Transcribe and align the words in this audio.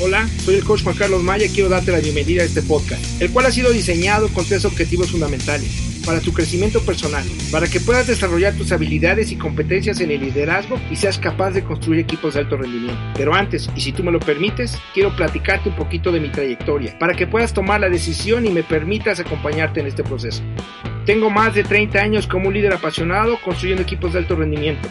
Hola, 0.00 0.26
soy 0.38 0.56
el 0.56 0.64
coach 0.64 0.82
Juan 0.82 0.96
Carlos 0.96 1.22
Maya 1.22 1.46
y 1.46 1.50
quiero 1.50 1.68
darte 1.68 1.92
la 1.92 2.00
bienvenida 2.00 2.42
a 2.42 2.46
este 2.46 2.62
podcast, 2.62 3.22
el 3.22 3.30
cual 3.30 3.46
ha 3.46 3.52
sido 3.52 3.70
diseñado 3.70 4.28
con 4.28 4.44
tres 4.44 4.64
objetivos 4.64 5.12
fundamentales 5.12 6.02
para 6.04 6.18
tu 6.18 6.32
crecimiento 6.32 6.80
personal, 6.84 7.24
para 7.52 7.68
que 7.68 7.78
puedas 7.78 8.08
desarrollar 8.08 8.54
tus 8.54 8.72
habilidades 8.72 9.30
y 9.30 9.36
competencias 9.36 10.00
en 10.00 10.10
el 10.10 10.20
liderazgo 10.20 10.80
y 10.90 10.96
seas 10.96 11.20
capaz 11.20 11.52
de 11.52 11.62
construir 11.62 12.00
equipos 12.00 12.34
de 12.34 12.40
alto 12.40 12.56
rendimiento. 12.56 13.00
Pero 13.14 13.34
antes, 13.34 13.70
y 13.76 13.82
si 13.82 13.92
tú 13.92 14.02
me 14.02 14.10
lo 14.10 14.18
permites, 14.18 14.76
quiero 14.92 15.14
platicarte 15.14 15.68
un 15.68 15.76
poquito 15.76 16.10
de 16.10 16.18
mi 16.18 16.28
trayectoria, 16.28 16.98
para 16.98 17.14
que 17.14 17.28
puedas 17.28 17.54
tomar 17.54 17.80
la 17.80 17.88
decisión 17.88 18.46
y 18.46 18.50
me 18.50 18.64
permitas 18.64 19.20
acompañarte 19.20 19.78
en 19.78 19.86
este 19.86 20.02
proceso. 20.02 20.42
Tengo 21.06 21.30
más 21.30 21.54
de 21.54 21.62
30 21.62 22.00
años 22.00 22.26
como 22.26 22.50
líder 22.50 22.72
apasionado 22.72 23.38
construyendo 23.44 23.84
equipos 23.84 24.12
de 24.12 24.18
alto 24.18 24.34
rendimiento. 24.34 24.88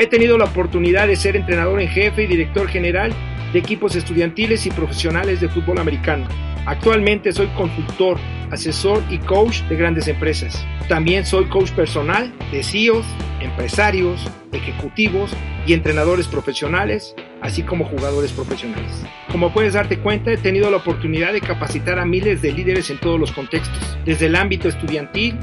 He 0.00 0.06
tenido 0.06 0.38
la 0.38 0.46
oportunidad 0.46 1.08
de 1.08 1.14
ser 1.14 1.36
entrenador 1.36 1.78
en 1.78 1.86
jefe 1.86 2.22
y 2.22 2.26
director 2.26 2.66
general 2.68 3.12
de 3.52 3.58
equipos 3.58 3.94
estudiantiles 3.96 4.64
y 4.64 4.70
profesionales 4.70 5.42
de 5.42 5.50
fútbol 5.50 5.78
americano. 5.78 6.26
Actualmente 6.64 7.32
soy 7.32 7.48
consultor, 7.48 8.16
asesor 8.50 9.02
y 9.10 9.18
coach 9.18 9.60
de 9.64 9.76
grandes 9.76 10.08
empresas. 10.08 10.64
También 10.88 11.26
soy 11.26 11.50
coach 11.50 11.72
personal 11.72 12.32
de 12.50 12.62
CEOs, 12.62 13.04
empresarios, 13.42 14.26
ejecutivos 14.52 15.36
y 15.66 15.74
entrenadores 15.74 16.28
profesionales, 16.28 17.14
así 17.42 17.62
como 17.62 17.84
jugadores 17.84 18.32
profesionales. 18.32 19.04
Como 19.30 19.52
puedes 19.52 19.74
darte 19.74 19.98
cuenta, 19.98 20.32
he 20.32 20.38
tenido 20.38 20.70
la 20.70 20.78
oportunidad 20.78 21.34
de 21.34 21.42
capacitar 21.42 21.98
a 21.98 22.06
miles 22.06 22.40
de 22.40 22.52
líderes 22.52 22.88
en 22.88 22.96
todos 23.00 23.20
los 23.20 23.32
contextos, 23.32 23.98
desde 24.06 24.26
el 24.26 24.36
ámbito 24.36 24.66
estudiantil 24.66 25.36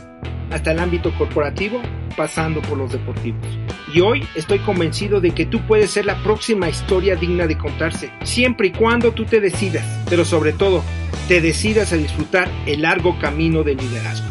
hasta 0.51 0.71
el 0.71 0.79
ámbito 0.79 1.15
corporativo, 1.17 1.81
pasando 2.15 2.61
por 2.61 2.77
los 2.77 2.91
deportivos. 2.91 3.45
Y 3.93 4.01
hoy 4.01 4.27
estoy 4.35 4.59
convencido 4.59 5.21
de 5.21 5.31
que 5.31 5.45
tú 5.45 5.65
puedes 5.65 5.91
ser 5.91 6.05
la 6.05 6.21
próxima 6.23 6.69
historia 6.69 7.15
digna 7.15 7.47
de 7.47 7.57
contarse, 7.57 8.11
siempre 8.23 8.67
y 8.67 8.71
cuando 8.71 9.11
tú 9.11 9.25
te 9.25 9.39
decidas, 9.39 9.85
pero 10.09 10.25
sobre 10.25 10.53
todo, 10.53 10.83
te 11.27 11.41
decidas 11.41 11.93
a 11.93 11.97
disfrutar 11.97 12.49
el 12.65 12.81
largo 12.81 13.19
camino 13.19 13.63
del 13.63 13.77
liderazgo. 13.77 14.27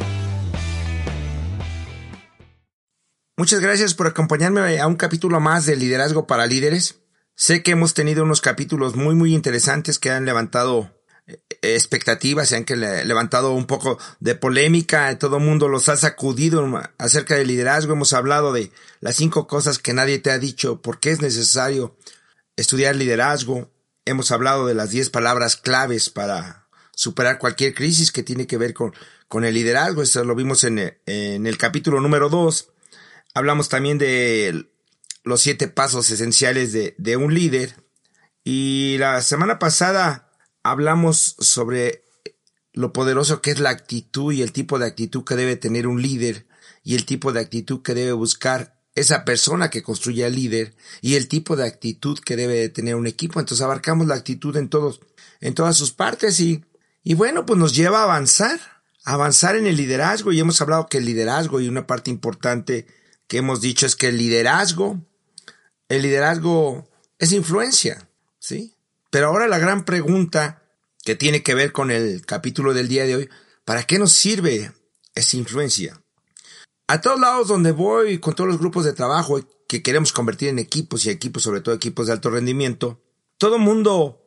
Muchas 3.39 3.61
gracias 3.61 3.93
por 3.93 4.07
acompañarme 4.07 4.81
a 4.81 4.87
un 4.87 4.97
capítulo 4.97 5.41
más 5.41 5.67
de 5.67 5.77
Liderazgo 5.77 6.27
para 6.27 6.47
Líderes. 6.47 7.03
Sé 7.35 7.63
que 7.63 7.73
hemos 7.73 7.93
tenido 7.93 8.25
unos 8.25 8.41
capítulos 8.41 8.97
muy 8.97 9.15
muy 9.15 9.35
interesantes 9.35 9.99
que 9.99 10.11
han 10.11 10.25
levantado 10.25 10.96
expectativas, 11.75 12.49
se 12.49 12.57
han 12.57 12.67
levantado 13.09 13.53
un 13.53 13.67
poco 13.67 13.99
de 14.21 14.35
polémica, 14.35 15.19
todo 15.19 15.39
el 15.39 15.45
mundo 15.45 15.69
los 15.69 15.89
ha 15.89 15.97
sacudido 15.97 16.65
acerca 16.99 17.35
del 17.35 17.49
liderazgo, 17.49 17.95
hemos 17.95 18.13
hablado 18.13 18.53
de 18.53 18.71
las 19.01 19.17
cinco 19.17 19.47
cosas 19.47 19.79
que 19.79 19.93
nadie 19.93 20.19
te 20.19 20.31
ha 20.31 20.39
dicho, 20.39 20.81
por 20.81 21.01
qué 21.01 21.11
es 21.11 21.21
necesario 21.21 21.97
estudiar 22.57 22.97
liderazgo, 22.97 23.71
hemos 24.05 24.31
hablado 24.31 24.67
de 24.67 24.75
las 24.75 24.91
diez 24.91 25.11
palabras 25.11 25.57
claves 25.57 26.11
para 26.11 26.69
superar 26.95 27.39
cualquier 27.39 27.75
crisis 27.75 28.13
que 28.13 28.23
tiene 28.23 28.47
que 28.47 28.57
ver 28.57 28.73
con, 28.73 28.95
con 29.29 29.45
el 29.45 29.55
liderazgo, 29.55 30.03
eso 30.03 30.25
lo 30.25 30.35
vimos 30.35 30.65
en 30.65 30.79
el, 30.79 30.99
en 31.07 31.47
el 31.47 31.59
capítulo 31.59 32.01
número 32.01 32.29
dos, 32.29 32.71
hablamos 33.35 33.69
también 33.69 33.99
de 33.99 34.67
los 35.25 35.41
siete 35.41 35.69
pasos 35.69 36.11
esenciales 36.11 36.73
de, 36.73 36.95
de 36.99 37.17
un 37.17 37.35
líder, 37.35 37.75
y 38.45 38.97
la 38.99 39.21
semana 39.23 39.59
pasada 39.59 40.26
hablamos 40.71 41.37
sobre 41.39 42.05
lo 42.73 42.93
poderoso 42.93 43.41
que 43.41 43.51
es 43.51 43.59
la 43.59 43.71
actitud 43.71 44.33
y 44.33 44.43
el 44.43 44.53
tipo 44.53 44.79
de 44.79 44.87
actitud 44.87 45.25
que 45.25 45.37
debe 45.37 45.57
tener 45.57 45.87
un 45.87 46.03
líder 46.03 46.47
y 46.85 46.95
el 46.95 47.07
tipo 47.07 47.33
de 47.33 47.41
actitud 47.41 47.83
que 47.83 47.95
debe 47.95 48.13
buscar 48.13 48.77
esa 48.95 49.25
persona 49.25 49.71
que 49.71 49.83
construye 49.83 50.25
al 50.25 50.35
líder 50.35 50.75
y 51.01 51.15
el 51.15 51.29
tipo 51.29 51.57
de 51.57 51.67
actitud 51.67 52.19
que 52.19 52.37
debe 52.37 52.69
tener 52.69 52.95
un 52.95 53.07
equipo. 53.07 53.41
Entonces 53.41 53.65
abarcamos 53.65 54.07
la 54.07 54.15
actitud 54.15 54.57
en 54.57 54.69
todos, 54.69 55.01
en 55.41 55.55
todas 55.55 55.77
sus 55.77 55.93
partes 55.93 56.41
y, 56.41 56.65
y 57.03 57.15
bueno, 57.15 57.47
pues 57.47 57.59
nos 57.59 57.75
lleva 57.75 58.01
a 58.01 58.05
avanzar, 58.05 58.61
a 59.05 59.15
avanzar 59.15 59.57
en 59.57 59.67
el 59.67 59.77
liderazgo 59.77 60.33
y 60.33 60.41
hemos 60.41 60.61
hablado 60.61 60.89
que 60.89 60.99
el 60.99 61.07
liderazgo 61.07 61.61
y 61.61 61.69
una 61.69 61.87
parte 61.87 62.11
importante 62.11 62.87
que 63.27 63.39
hemos 63.39 63.61
dicho 63.61 63.87
es 63.87 63.97
que 63.97 64.09
el 64.09 64.19
liderazgo, 64.19 65.01
el 65.89 66.03
liderazgo 66.03 66.89
es 67.19 67.33
influencia, 67.33 68.09
¿sí? 68.39 68.76
Pero 69.17 69.29
ahora 69.29 69.49
la 69.49 69.59
gran 69.59 69.87
pregunta 69.87 70.63
que 71.03 71.15
tiene 71.15 71.43
que 71.43 71.55
ver 71.55 71.73
con 71.73 71.91
el 71.91 72.27
capítulo 72.27 72.75
del 72.75 72.87
día 72.87 73.07
de 73.07 73.17
hoy, 73.17 73.31
¿para 73.65 73.85
qué 73.85 73.99
nos 73.99 74.13
sirve 74.13 74.73
esa 75.15 75.39
influencia? 75.39 76.03
A 76.87 77.01
todos 77.01 77.19
lados 77.19 77.49
donde 77.49 77.73
voy, 77.73 78.19
con 78.19 78.35
todos 78.35 78.47
los 78.47 78.59
grupos 78.59 78.85
de 78.85 78.93
trabajo 78.93 79.41
que 79.67 79.83
queremos 79.83 80.13
convertir 80.13 80.51
en 80.51 80.59
equipos 80.59 81.07
y 81.07 81.09
equipos, 81.09 81.45
sobre 81.45 81.63
todo 81.63 81.75
equipos 81.75 82.09
de 82.09 82.13
alto 82.13 82.29
rendimiento, 82.29 83.01
todo 83.39 83.59
mundo, 83.59 84.21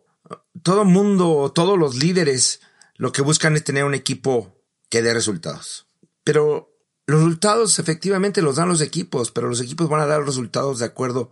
todo 0.63 0.85
mundo, 0.85 1.51
todos 1.53 1.77
los 1.77 1.93
líderes, 1.97 2.59
lo 2.95 3.11
que 3.11 3.21
buscan 3.21 3.55
es 3.55 3.63
tener 3.63 3.83
un 3.83 3.93
equipo 3.93 4.59
que 4.89 5.03
dé 5.03 5.13
resultados. 5.13 5.85
Pero 6.23 6.75
los 7.05 7.19
resultados 7.19 7.77
efectivamente 7.77 8.41
los 8.41 8.55
dan 8.55 8.69
los 8.69 8.81
equipos, 8.81 9.29
pero 9.29 9.49
los 9.49 9.61
equipos 9.61 9.87
van 9.87 10.01
a 10.01 10.07
dar 10.07 10.25
resultados 10.25 10.79
de 10.79 10.85
acuerdo 10.85 11.29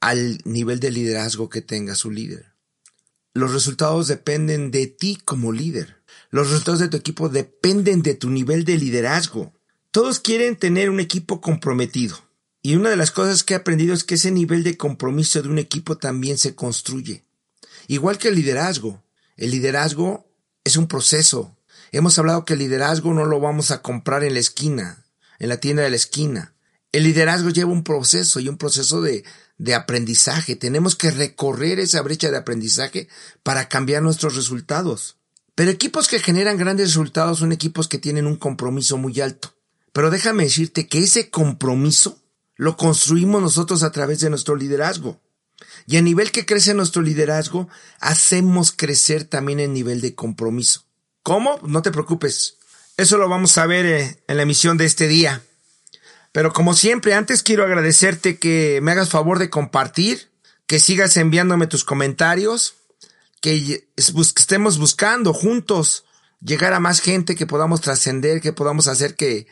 al 0.00 0.42
nivel 0.44 0.80
de 0.80 0.90
liderazgo 0.90 1.48
que 1.48 1.62
tenga 1.62 1.94
su 1.94 2.10
líder. 2.10 2.47
Los 3.34 3.52
resultados 3.52 4.08
dependen 4.08 4.70
de 4.70 4.86
ti 4.86 5.18
como 5.24 5.52
líder. 5.52 6.02
Los 6.30 6.50
resultados 6.50 6.80
de 6.80 6.88
tu 6.88 6.96
equipo 6.96 7.28
dependen 7.28 8.02
de 8.02 8.14
tu 8.14 8.30
nivel 8.30 8.64
de 8.64 8.76
liderazgo. 8.76 9.54
Todos 9.90 10.20
quieren 10.20 10.56
tener 10.56 10.90
un 10.90 11.00
equipo 11.00 11.40
comprometido. 11.40 12.18
Y 12.62 12.76
una 12.76 12.90
de 12.90 12.96
las 12.96 13.10
cosas 13.10 13.44
que 13.44 13.54
he 13.54 13.56
aprendido 13.56 13.94
es 13.94 14.04
que 14.04 14.16
ese 14.16 14.30
nivel 14.30 14.64
de 14.64 14.76
compromiso 14.76 15.40
de 15.42 15.48
un 15.48 15.58
equipo 15.58 15.96
también 15.96 16.38
se 16.38 16.54
construye. 16.54 17.24
Igual 17.86 18.18
que 18.18 18.28
el 18.28 18.34
liderazgo. 18.34 19.04
El 19.36 19.52
liderazgo 19.52 20.30
es 20.64 20.76
un 20.76 20.88
proceso. 20.88 21.56
Hemos 21.92 22.18
hablado 22.18 22.44
que 22.44 22.54
el 22.54 22.58
liderazgo 22.58 23.14
no 23.14 23.24
lo 23.24 23.40
vamos 23.40 23.70
a 23.70 23.80
comprar 23.80 24.24
en 24.24 24.34
la 24.34 24.40
esquina, 24.40 25.06
en 25.38 25.48
la 25.48 25.58
tienda 25.58 25.82
de 25.82 25.90
la 25.90 25.96
esquina. 25.96 26.54
El 26.92 27.04
liderazgo 27.04 27.50
lleva 27.50 27.70
un 27.70 27.84
proceso 27.84 28.40
y 28.40 28.48
un 28.48 28.56
proceso 28.56 29.00
de, 29.02 29.24
de 29.58 29.74
aprendizaje. 29.74 30.56
Tenemos 30.56 30.96
que 30.96 31.10
recorrer 31.10 31.80
esa 31.80 32.00
brecha 32.02 32.30
de 32.30 32.38
aprendizaje 32.38 33.08
para 33.42 33.68
cambiar 33.68 34.02
nuestros 34.02 34.36
resultados. 34.36 35.16
Pero 35.54 35.70
equipos 35.70 36.08
que 36.08 36.20
generan 36.20 36.56
grandes 36.56 36.88
resultados 36.88 37.40
son 37.40 37.52
equipos 37.52 37.88
que 37.88 37.98
tienen 37.98 38.26
un 38.26 38.36
compromiso 38.36 38.96
muy 38.96 39.20
alto. 39.20 39.54
Pero 39.92 40.10
déjame 40.10 40.44
decirte 40.44 40.86
que 40.86 41.00
ese 41.00 41.30
compromiso 41.30 42.22
lo 42.56 42.76
construimos 42.76 43.42
nosotros 43.42 43.82
a 43.82 43.90
través 43.90 44.20
de 44.20 44.30
nuestro 44.30 44.54
liderazgo. 44.56 45.20
Y 45.86 45.96
a 45.96 46.02
nivel 46.02 46.30
que 46.30 46.46
crece 46.46 46.74
nuestro 46.74 47.02
liderazgo, 47.02 47.68
hacemos 47.98 48.72
crecer 48.72 49.24
también 49.24 49.58
el 49.58 49.72
nivel 49.72 50.00
de 50.00 50.14
compromiso. 50.14 50.84
¿Cómo? 51.22 51.58
No 51.66 51.82
te 51.82 51.90
preocupes. 51.90 52.58
Eso 52.96 53.18
lo 53.18 53.28
vamos 53.28 53.58
a 53.58 53.66
ver 53.66 53.86
eh, 53.86 54.22
en 54.28 54.36
la 54.36 54.42
emisión 54.42 54.76
de 54.76 54.84
este 54.84 55.08
día. 55.08 55.42
Pero 56.32 56.52
como 56.52 56.74
siempre, 56.74 57.14
antes 57.14 57.42
quiero 57.42 57.64
agradecerte 57.64 58.38
que 58.38 58.80
me 58.82 58.92
hagas 58.92 59.10
favor 59.10 59.38
de 59.38 59.50
compartir, 59.50 60.30
que 60.66 60.78
sigas 60.80 61.16
enviándome 61.16 61.66
tus 61.66 61.84
comentarios, 61.84 62.74
que 63.40 63.88
estemos 63.96 64.78
buscando 64.78 65.32
juntos 65.32 66.04
llegar 66.40 66.72
a 66.72 66.80
más 66.80 67.00
gente, 67.00 67.34
que 67.34 67.46
podamos 67.46 67.80
trascender, 67.80 68.40
que 68.40 68.52
podamos 68.52 68.88
hacer 68.88 69.16
que, 69.16 69.46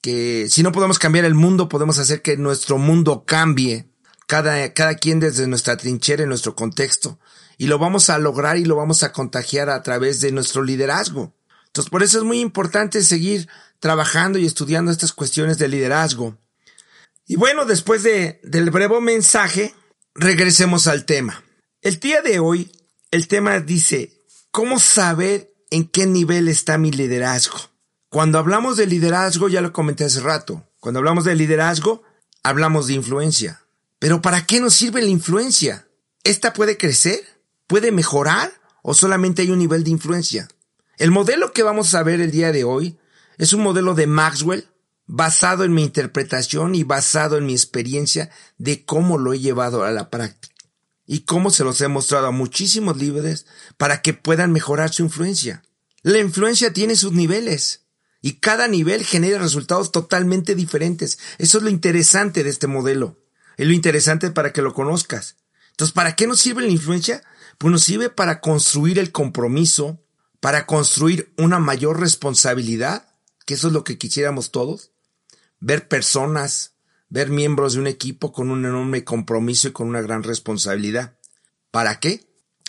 que 0.00 0.48
si 0.50 0.62
no 0.62 0.72
podemos 0.72 0.98
cambiar 0.98 1.24
el 1.24 1.34
mundo, 1.34 1.68
podemos 1.68 1.98
hacer 1.98 2.22
que 2.22 2.36
nuestro 2.36 2.78
mundo 2.78 3.24
cambie, 3.26 3.90
cada, 4.26 4.72
cada 4.72 4.94
quien 4.94 5.20
desde 5.20 5.46
nuestra 5.46 5.76
trinchera, 5.76 6.22
en 6.22 6.28
nuestro 6.28 6.54
contexto. 6.54 7.18
Y 7.58 7.66
lo 7.66 7.78
vamos 7.78 8.08
a 8.08 8.18
lograr 8.18 8.56
y 8.56 8.64
lo 8.64 8.76
vamos 8.76 9.02
a 9.02 9.12
contagiar 9.12 9.68
a 9.68 9.82
través 9.82 10.20
de 10.20 10.32
nuestro 10.32 10.62
liderazgo. 10.62 11.34
Entonces, 11.66 11.90
por 11.90 12.02
eso 12.02 12.18
es 12.18 12.24
muy 12.24 12.40
importante 12.40 13.02
seguir 13.02 13.48
trabajando 13.80 14.38
y 14.38 14.46
estudiando 14.46 14.92
estas 14.92 15.12
cuestiones 15.12 15.58
de 15.58 15.68
liderazgo. 15.68 16.38
Y 17.26 17.36
bueno, 17.36 17.64
después 17.64 18.02
de, 18.02 18.40
del 18.44 18.70
breve 18.70 19.00
mensaje, 19.00 19.74
regresemos 20.14 20.86
al 20.86 21.04
tema. 21.04 21.42
El 21.80 21.98
día 21.98 22.22
de 22.22 22.38
hoy, 22.38 22.70
el 23.10 23.26
tema 23.26 23.58
dice, 23.60 24.12
¿cómo 24.50 24.78
saber 24.78 25.52
en 25.70 25.88
qué 25.88 26.06
nivel 26.06 26.48
está 26.48 26.78
mi 26.78 26.92
liderazgo? 26.92 27.58
Cuando 28.08 28.38
hablamos 28.38 28.76
de 28.76 28.86
liderazgo, 28.86 29.48
ya 29.48 29.60
lo 29.60 29.72
comenté 29.72 30.04
hace 30.04 30.20
rato, 30.20 30.66
cuando 30.80 30.98
hablamos 30.98 31.24
de 31.24 31.34
liderazgo, 31.36 32.02
hablamos 32.42 32.86
de 32.86 32.94
influencia. 32.94 33.62
Pero 33.98 34.20
¿para 34.20 34.44
qué 34.46 34.60
nos 34.60 34.74
sirve 34.74 35.00
la 35.00 35.08
influencia? 35.08 35.86
¿Esta 36.24 36.52
puede 36.52 36.76
crecer? 36.76 37.20
¿Puede 37.66 37.92
mejorar? 37.92 38.52
¿O 38.82 38.94
solamente 38.94 39.42
hay 39.42 39.50
un 39.50 39.58
nivel 39.58 39.84
de 39.84 39.90
influencia? 39.90 40.48
El 40.98 41.12
modelo 41.12 41.52
que 41.52 41.62
vamos 41.62 41.94
a 41.94 42.02
ver 42.02 42.20
el 42.20 42.30
día 42.30 42.50
de 42.52 42.64
hoy 42.64 42.98
es 43.40 43.54
un 43.54 43.62
modelo 43.62 43.94
de 43.94 44.06
Maxwell 44.06 44.68
basado 45.06 45.64
en 45.64 45.72
mi 45.72 45.82
interpretación 45.82 46.74
y 46.74 46.84
basado 46.84 47.38
en 47.38 47.46
mi 47.46 47.54
experiencia 47.54 48.30
de 48.58 48.84
cómo 48.84 49.16
lo 49.16 49.32
he 49.32 49.38
llevado 49.38 49.82
a 49.82 49.90
la 49.90 50.10
práctica 50.10 50.54
y 51.06 51.20
cómo 51.20 51.48
se 51.50 51.64
los 51.64 51.80
he 51.80 51.88
mostrado 51.88 52.26
a 52.26 52.32
muchísimos 52.32 52.98
líderes 52.98 53.46
para 53.78 54.02
que 54.02 54.12
puedan 54.12 54.52
mejorar 54.52 54.92
su 54.92 55.02
influencia. 55.02 55.62
La 56.02 56.18
influencia 56.18 56.74
tiene 56.74 56.96
sus 56.96 57.12
niveles 57.12 57.86
y 58.20 58.34
cada 58.34 58.68
nivel 58.68 59.04
genera 59.04 59.38
resultados 59.38 59.90
totalmente 59.90 60.54
diferentes. 60.54 61.18
Eso 61.38 61.56
es 61.56 61.64
lo 61.64 61.70
interesante 61.70 62.44
de 62.44 62.50
este 62.50 62.66
modelo. 62.66 63.18
Es 63.56 63.66
lo 63.66 63.72
interesante 63.72 64.30
para 64.30 64.52
que 64.52 64.60
lo 64.60 64.74
conozcas. 64.74 65.36
Entonces, 65.70 65.94
¿para 65.94 66.14
qué 66.14 66.26
nos 66.26 66.40
sirve 66.40 66.60
la 66.60 66.68
influencia? 66.68 67.22
Pues 67.56 67.72
nos 67.72 67.84
sirve 67.84 68.10
para 68.10 68.42
construir 68.42 68.98
el 68.98 69.12
compromiso, 69.12 70.04
para 70.40 70.66
construir 70.66 71.32
una 71.38 71.58
mayor 71.58 72.00
responsabilidad, 72.00 73.09
que 73.50 73.54
eso 73.54 73.66
es 73.66 73.72
lo 73.72 73.82
que 73.82 73.98
quisiéramos 73.98 74.52
todos, 74.52 74.92
ver 75.58 75.88
personas, 75.88 76.74
ver 77.08 77.30
miembros 77.30 77.72
de 77.72 77.80
un 77.80 77.88
equipo 77.88 78.30
con 78.30 78.48
un 78.48 78.64
enorme 78.64 79.02
compromiso 79.02 79.66
y 79.66 79.72
con 79.72 79.88
una 79.88 80.00
gran 80.00 80.22
responsabilidad. 80.22 81.18
¿Para 81.72 81.98
qué? 81.98 82.28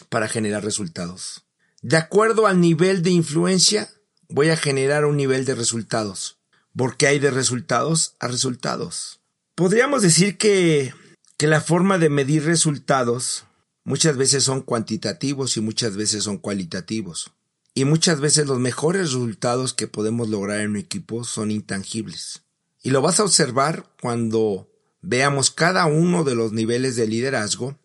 Para 0.09 0.27
generar 0.27 0.63
resultados. 0.63 1.45
De 1.83 1.97
acuerdo 1.97 2.47
al 2.47 2.59
nivel 2.59 3.03
de 3.03 3.11
influencia, 3.11 3.91
voy 4.27 4.49
a 4.49 4.57
generar 4.57 5.05
un 5.05 5.17
nivel 5.17 5.45
de 5.45 5.53
resultados. 5.53 6.39
Porque 6.75 7.05
hay 7.05 7.19
de 7.19 7.29
resultados 7.29 8.15
a 8.19 8.27
resultados. 8.27 9.19
Podríamos 9.53 10.01
decir 10.01 10.39
que, 10.39 10.95
que 11.37 11.45
la 11.45 11.61
forma 11.61 11.99
de 11.99 12.09
medir 12.09 12.43
resultados 12.43 13.45
muchas 13.83 14.17
veces 14.17 14.43
son 14.43 14.63
cuantitativos 14.63 15.57
y 15.57 15.61
muchas 15.61 15.95
veces 15.95 16.23
son 16.23 16.39
cualitativos. 16.39 17.31
Y 17.73 17.85
muchas 17.85 18.19
veces 18.19 18.47
los 18.47 18.59
mejores 18.59 19.13
resultados 19.13 19.73
que 19.73 19.87
podemos 19.87 20.29
lograr 20.29 20.59
en 20.59 20.71
un 20.71 20.77
equipo 20.77 21.23
son 21.23 21.51
intangibles. 21.51 22.43
Y 22.83 22.89
lo 22.89 23.01
vas 23.01 23.19
a 23.19 23.23
observar 23.23 23.85
cuando 24.01 24.69
veamos 25.01 25.51
cada 25.51 25.85
uno 25.85 26.23
de 26.23 26.35
los 26.35 26.51
niveles 26.51 26.95
de 26.95 27.07
liderazgo, 27.07 27.77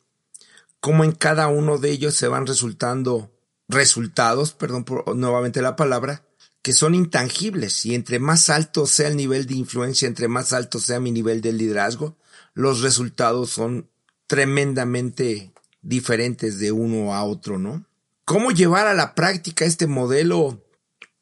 cómo 0.81 1.05
en 1.05 1.13
cada 1.13 1.49
uno 1.49 1.79
de 1.79 1.91
ellos 1.91 2.15
se 2.15 2.29
van 2.29 2.47
resultando 2.47 3.33
resultados, 3.69 4.53
perdón 4.53 4.85
por 4.85 5.17
nuevamente 5.17 5.63
la 5.63 5.77
palabra, 5.77 6.25
que 6.63 6.73
son 6.73 6.95
intangibles 6.95 7.87
y 7.87 7.95
entre 7.95 8.19
más 8.19 8.51
alto 8.51 8.87
sea 8.87 9.09
el 9.09 9.17
nivel 9.17 9.47
de 9.47 9.55
influencia, 9.55 10.09
entre 10.09 10.29
más 10.29 10.53
alto 10.53 10.81
sea 10.81 10.99
mi 10.99 11.13
nivel 11.13 11.41
de 11.41 11.53
liderazgo, 11.53 12.17
los 12.55 12.81
resultados 12.81 13.51
son 13.51 13.89
tremendamente 14.27 15.53
diferentes 15.83 16.59
de 16.59 16.73
uno 16.73 17.15
a 17.15 17.23
otro, 17.23 17.59
¿no? 17.59 17.87
¿Cómo 18.27 18.51
llevar 18.51 18.89
a 18.89 18.95
la 18.95 19.15
práctica 19.15 19.65
este 19.65 19.87
modelo? 19.87 20.61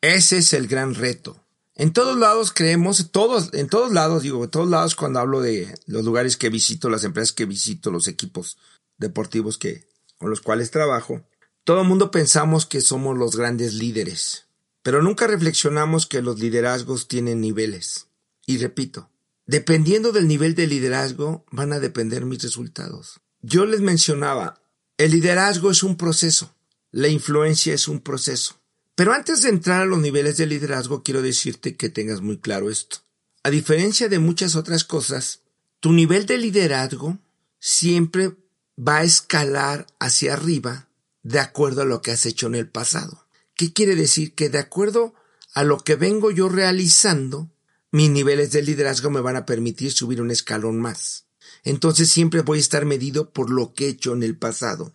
Ese 0.00 0.38
es 0.38 0.54
el 0.54 0.66
gran 0.66 0.94
reto. 0.94 1.38
En 1.74 1.92
todos 1.92 2.16
lados 2.16 2.50
creemos, 2.50 3.10
todos, 3.12 3.52
en 3.52 3.68
todos 3.68 3.92
lados, 3.92 4.22
digo, 4.22 4.42
en 4.42 4.48
todos 4.48 4.70
lados 4.70 4.94
cuando 4.94 5.20
hablo 5.20 5.42
de 5.42 5.74
los 5.84 6.02
lugares 6.06 6.38
que 6.38 6.48
visito, 6.48 6.88
las 6.88 7.04
empresas 7.04 7.32
que 7.34 7.44
visito, 7.44 7.90
los 7.90 8.08
equipos 8.08 8.56
deportivos 8.96 9.58
que, 9.58 9.86
con 10.16 10.30
los 10.30 10.40
cuales 10.40 10.70
trabajo, 10.70 11.20
todo 11.64 11.82
el 11.82 11.88
mundo 11.88 12.10
pensamos 12.10 12.64
que 12.64 12.80
somos 12.80 13.18
los 13.18 13.36
grandes 13.36 13.74
líderes, 13.74 14.46
pero 14.82 15.02
nunca 15.02 15.26
reflexionamos 15.26 16.06
que 16.06 16.22
los 16.22 16.38
liderazgos 16.38 17.06
tienen 17.06 17.42
niveles. 17.42 18.06
Y 18.46 18.56
repito, 18.56 19.10
dependiendo 19.44 20.10
del 20.10 20.26
nivel 20.26 20.54
de 20.54 20.68
liderazgo 20.68 21.44
van 21.50 21.74
a 21.74 21.80
depender 21.80 22.24
mis 22.24 22.42
resultados. 22.42 23.20
Yo 23.42 23.66
les 23.66 23.82
mencionaba, 23.82 24.62
el 24.96 25.10
liderazgo 25.10 25.70
es 25.70 25.82
un 25.82 25.98
proceso, 25.98 26.53
la 26.94 27.08
influencia 27.08 27.74
es 27.74 27.88
un 27.88 27.98
proceso. 27.98 28.60
Pero 28.94 29.12
antes 29.12 29.42
de 29.42 29.48
entrar 29.48 29.80
a 29.82 29.84
los 29.84 29.98
niveles 29.98 30.36
de 30.36 30.46
liderazgo, 30.46 31.02
quiero 31.02 31.22
decirte 31.22 31.74
que 31.74 31.88
tengas 31.88 32.20
muy 32.20 32.38
claro 32.38 32.70
esto. 32.70 32.98
A 33.42 33.50
diferencia 33.50 34.08
de 34.08 34.20
muchas 34.20 34.54
otras 34.54 34.84
cosas, 34.84 35.40
tu 35.80 35.92
nivel 35.92 36.24
de 36.26 36.38
liderazgo 36.38 37.18
siempre 37.58 38.36
va 38.78 38.98
a 38.98 39.02
escalar 39.02 39.88
hacia 39.98 40.34
arriba 40.34 40.88
de 41.24 41.40
acuerdo 41.40 41.82
a 41.82 41.84
lo 41.84 42.00
que 42.00 42.12
has 42.12 42.26
hecho 42.26 42.46
en 42.46 42.54
el 42.54 42.68
pasado. 42.68 43.26
¿Qué 43.56 43.72
quiere 43.72 43.96
decir? 43.96 44.32
Que 44.36 44.48
de 44.48 44.58
acuerdo 44.58 45.14
a 45.52 45.64
lo 45.64 45.78
que 45.78 45.96
vengo 45.96 46.30
yo 46.30 46.48
realizando, 46.48 47.50
mis 47.90 48.08
niveles 48.08 48.52
de 48.52 48.62
liderazgo 48.62 49.10
me 49.10 49.20
van 49.20 49.34
a 49.34 49.46
permitir 49.46 49.90
subir 49.90 50.22
un 50.22 50.30
escalón 50.30 50.78
más. 50.78 51.26
Entonces 51.64 52.08
siempre 52.08 52.42
voy 52.42 52.58
a 52.58 52.60
estar 52.60 52.84
medido 52.84 53.30
por 53.30 53.50
lo 53.50 53.74
que 53.74 53.86
he 53.86 53.88
hecho 53.88 54.12
en 54.12 54.22
el 54.22 54.36
pasado. 54.38 54.94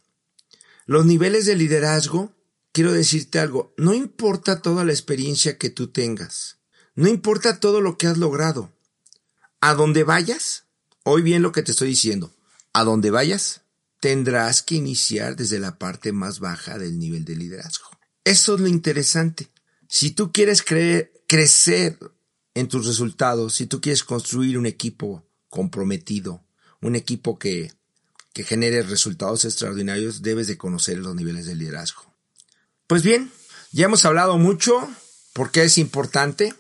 Los 0.89 1.06
niveles 1.06 1.45
de 1.45 1.56
liderazgo 1.56 2.36
quiero 2.71 2.94
decirte 2.94 3.38
algo, 3.38 3.75
no 3.77 3.94
importa 3.94 4.63
toda 4.63 4.83
la 4.83 4.91
experiencia 4.91 5.59
que 5.59 5.69
tú 5.69 5.89
tengas, 5.89 6.57
no 6.95 7.07
importa 7.07 7.59
todo 7.59 7.80
lo 7.80 7.95
que 7.95 8.07
has 8.07 8.18
logrado, 8.18 8.74
a 9.62 9.75
donde 9.75 10.03
vayas, 10.03 10.63
oí 11.03 11.21
bien 11.21 11.44
lo 11.44 11.51
que 11.51 11.62
te 11.62 11.74
estoy 11.74 11.89
diciendo, 11.89 12.33
a 12.74 12.83
donde 12.83 13.12
vayas, 13.12 13.62
tendrás 14.00 14.63
que 14.63 14.74
iniciar 14.74 15.36
desde 15.36 15.59
la 15.59 15.77
parte 15.77 16.12
más 16.12 16.39
baja 16.39 16.80
del 16.80 16.97
nivel 16.97 17.24
de 17.24 17.35
liderazgo. 17.35 17.92
Eso 18.24 18.56
es 18.56 18.62
lo 18.62 18.68
interesante. 18.68 19.51
Si 19.88 20.09
tú 20.09 20.31
quieres 20.31 20.63
crecer 20.63 22.00
en 22.56 22.68
tus 22.68 22.88
resultados, 22.88 23.53
si 23.53 23.68
tú 23.68 23.80
quieres 23.80 24.03
construir 24.03 24.57
un 24.57 24.65
equipo 24.65 25.24
comprometido, 25.50 26.44
un 26.81 26.95
equipo 26.95 27.38
que, 27.38 27.74
que 28.33 28.43
genere 28.43 28.83
resultados 28.83 29.45
extraordinarios, 29.45 30.21
debes 30.21 30.47
de 30.47 30.57
conocer 30.57 30.97
los 30.97 31.15
niveles 31.15 31.45
de 31.45 31.55
liderazgo. 31.55 32.13
Pues 32.87 33.03
bien, 33.03 33.31
ya 33.71 33.85
hemos 33.85 34.05
hablado 34.05 34.37
mucho 34.37 34.89
porque 35.33 35.63
es 35.63 35.77
importante. 35.77 36.53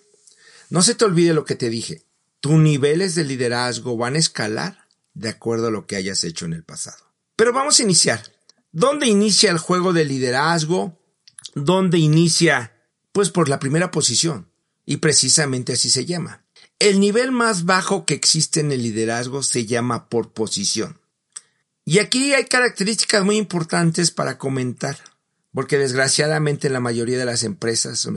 No 0.69 0.81
se 0.81 0.95
te 0.95 1.05
olvide 1.05 1.33
lo 1.33 1.45
que 1.45 1.55
te 1.55 1.69
dije. 1.69 2.03
Tus 2.39 2.53
niveles 2.53 3.15
de 3.15 3.25
liderazgo 3.25 3.97
van 3.97 4.15
a 4.15 4.19
escalar 4.19 4.87
de 5.13 5.29
acuerdo 5.29 5.67
a 5.67 5.71
lo 5.71 5.85
que 5.85 5.95
hayas 5.95 6.23
hecho 6.23 6.45
en 6.45 6.53
el 6.53 6.63
pasado. 6.63 7.03
Pero 7.35 7.53
vamos 7.53 7.79
a 7.79 7.83
iniciar. 7.83 8.21
¿Dónde 8.71 9.07
inicia 9.07 9.51
el 9.51 9.57
juego 9.57 9.93
de 9.93 10.05
liderazgo? 10.05 10.99
¿Dónde 11.55 11.97
inicia? 11.97 12.73
Pues 13.11 13.29
por 13.29 13.49
la 13.49 13.59
primera 13.59 13.91
posición. 13.91 14.51
Y 14.85 14.97
precisamente 14.97 15.73
así 15.73 15.89
se 15.89 16.05
llama. 16.05 16.43
El 16.77 16.99
nivel 16.99 17.31
más 17.31 17.65
bajo 17.65 18.05
que 18.05 18.13
existe 18.13 18.59
en 18.59 18.71
el 18.71 18.83
liderazgo 18.83 19.43
se 19.43 19.65
llama 19.65 20.09
por 20.09 20.31
posición. 20.31 20.98
Y 21.89 21.97
aquí 21.97 22.35
hay 22.35 22.45
características 22.45 23.25
muy 23.25 23.37
importantes 23.37 24.11
para 24.11 24.37
comentar. 24.37 24.99
Porque 25.51 25.79
desgraciadamente 25.79 26.67
en 26.67 26.73
la 26.73 26.79
mayoría 26.79 27.17
de 27.17 27.25
las 27.25 27.41
empresas 27.41 28.07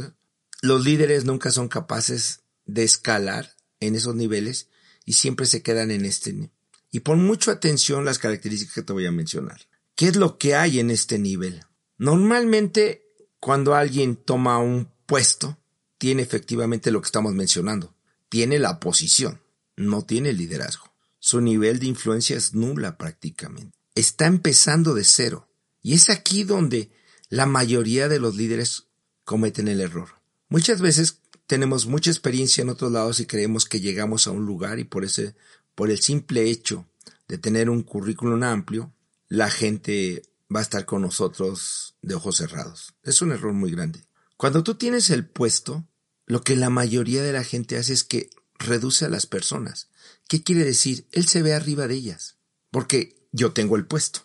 los 0.60 0.84
líderes 0.84 1.24
nunca 1.24 1.50
son 1.50 1.68
capaces 1.68 2.40
de 2.66 2.82
escalar 2.82 3.54
en 3.80 3.94
esos 3.94 4.14
niveles 4.14 4.68
y 5.06 5.14
siempre 5.14 5.46
se 5.46 5.62
quedan 5.62 5.90
en 5.90 6.04
este. 6.04 6.50
Y 6.90 7.00
pon 7.00 7.24
mucha 7.24 7.52
atención 7.52 8.04
las 8.04 8.18
características 8.18 8.74
que 8.74 8.82
te 8.82 8.92
voy 8.92 9.06
a 9.06 9.10
mencionar. 9.10 9.62
¿Qué 9.94 10.08
es 10.08 10.16
lo 10.16 10.36
que 10.36 10.54
hay 10.54 10.78
en 10.78 10.90
este 10.90 11.18
nivel? 11.18 11.64
Normalmente 11.96 13.06
cuando 13.40 13.74
alguien 13.74 14.16
toma 14.16 14.58
un 14.58 14.92
puesto, 15.06 15.56
tiene 15.96 16.20
efectivamente 16.20 16.90
lo 16.90 17.00
que 17.00 17.06
estamos 17.06 17.32
mencionando. 17.32 17.94
Tiene 18.28 18.58
la 18.58 18.78
posición, 18.80 19.40
no 19.76 20.04
tiene 20.04 20.34
liderazgo. 20.34 20.91
Su 21.24 21.40
nivel 21.40 21.78
de 21.78 21.86
influencia 21.86 22.36
es 22.36 22.52
nula 22.52 22.98
prácticamente. 22.98 23.78
Está 23.94 24.26
empezando 24.26 24.92
de 24.92 25.04
cero. 25.04 25.48
Y 25.80 25.94
es 25.94 26.10
aquí 26.10 26.42
donde 26.42 26.90
la 27.28 27.46
mayoría 27.46 28.08
de 28.08 28.18
los 28.18 28.34
líderes 28.34 28.88
cometen 29.22 29.68
el 29.68 29.80
error. 29.80 30.20
Muchas 30.48 30.80
veces 30.80 31.20
tenemos 31.46 31.86
mucha 31.86 32.10
experiencia 32.10 32.62
en 32.62 32.70
otros 32.70 32.90
lados 32.90 33.20
y 33.20 33.26
creemos 33.26 33.66
que 33.66 33.78
llegamos 33.78 34.26
a 34.26 34.32
un 34.32 34.46
lugar 34.46 34.80
y 34.80 34.84
por 34.84 35.04
ese, 35.04 35.36
por 35.76 35.92
el 35.92 36.00
simple 36.00 36.50
hecho 36.50 36.88
de 37.28 37.38
tener 37.38 37.70
un 37.70 37.84
currículum 37.84 38.42
amplio, 38.42 38.92
la 39.28 39.48
gente 39.48 40.22
va 40.52 40.58
a 40.58 40.64
estar 40.64 40.86
con 40.86 41.02
nosotros 41.02 41.94
de 42.02 42.16
ojos 42.16 42.38
cerrados. 42.38 42.96
Es 43.04 43.22
un 43.22 43.30
error 43.30 43.52
muy 43.52 43.70
grande. 43.70 44.04
Cuando 44.36 44.64
tú 44.64 44.74
tienes 44.74 45.08
el 45.10 45.24
puesto, 45.24 45.86
lo 46.26 46.42
que 46.42 46.56
la 46.56 46.68
mayoría 46.68 47.22
de 47.22 47.32
la 47.32 47.44
gente 47.44 47.78
hace 47.78 47.92
es 47.92 48.02
que 48.02 48.28
reduce 48.58 49.04
a 49.04 49.08
las 49.08 49.26
personas. 49.26 49.88
¿Qué 50.32 50.42
quiere 50.42 50.64
decir? 50.64 51.06
Él 51.12 51.28
se 51.28 51.42
ve 51.42 51.52
arriba 51.52 51.86
de 51.86 51.94
ellas, 51.94 52.38
porque 52.70 53.28
yo 53.32 53.52
tengo 53.52 53.76
el 53.76 53.84
puesto. 53.84 54.20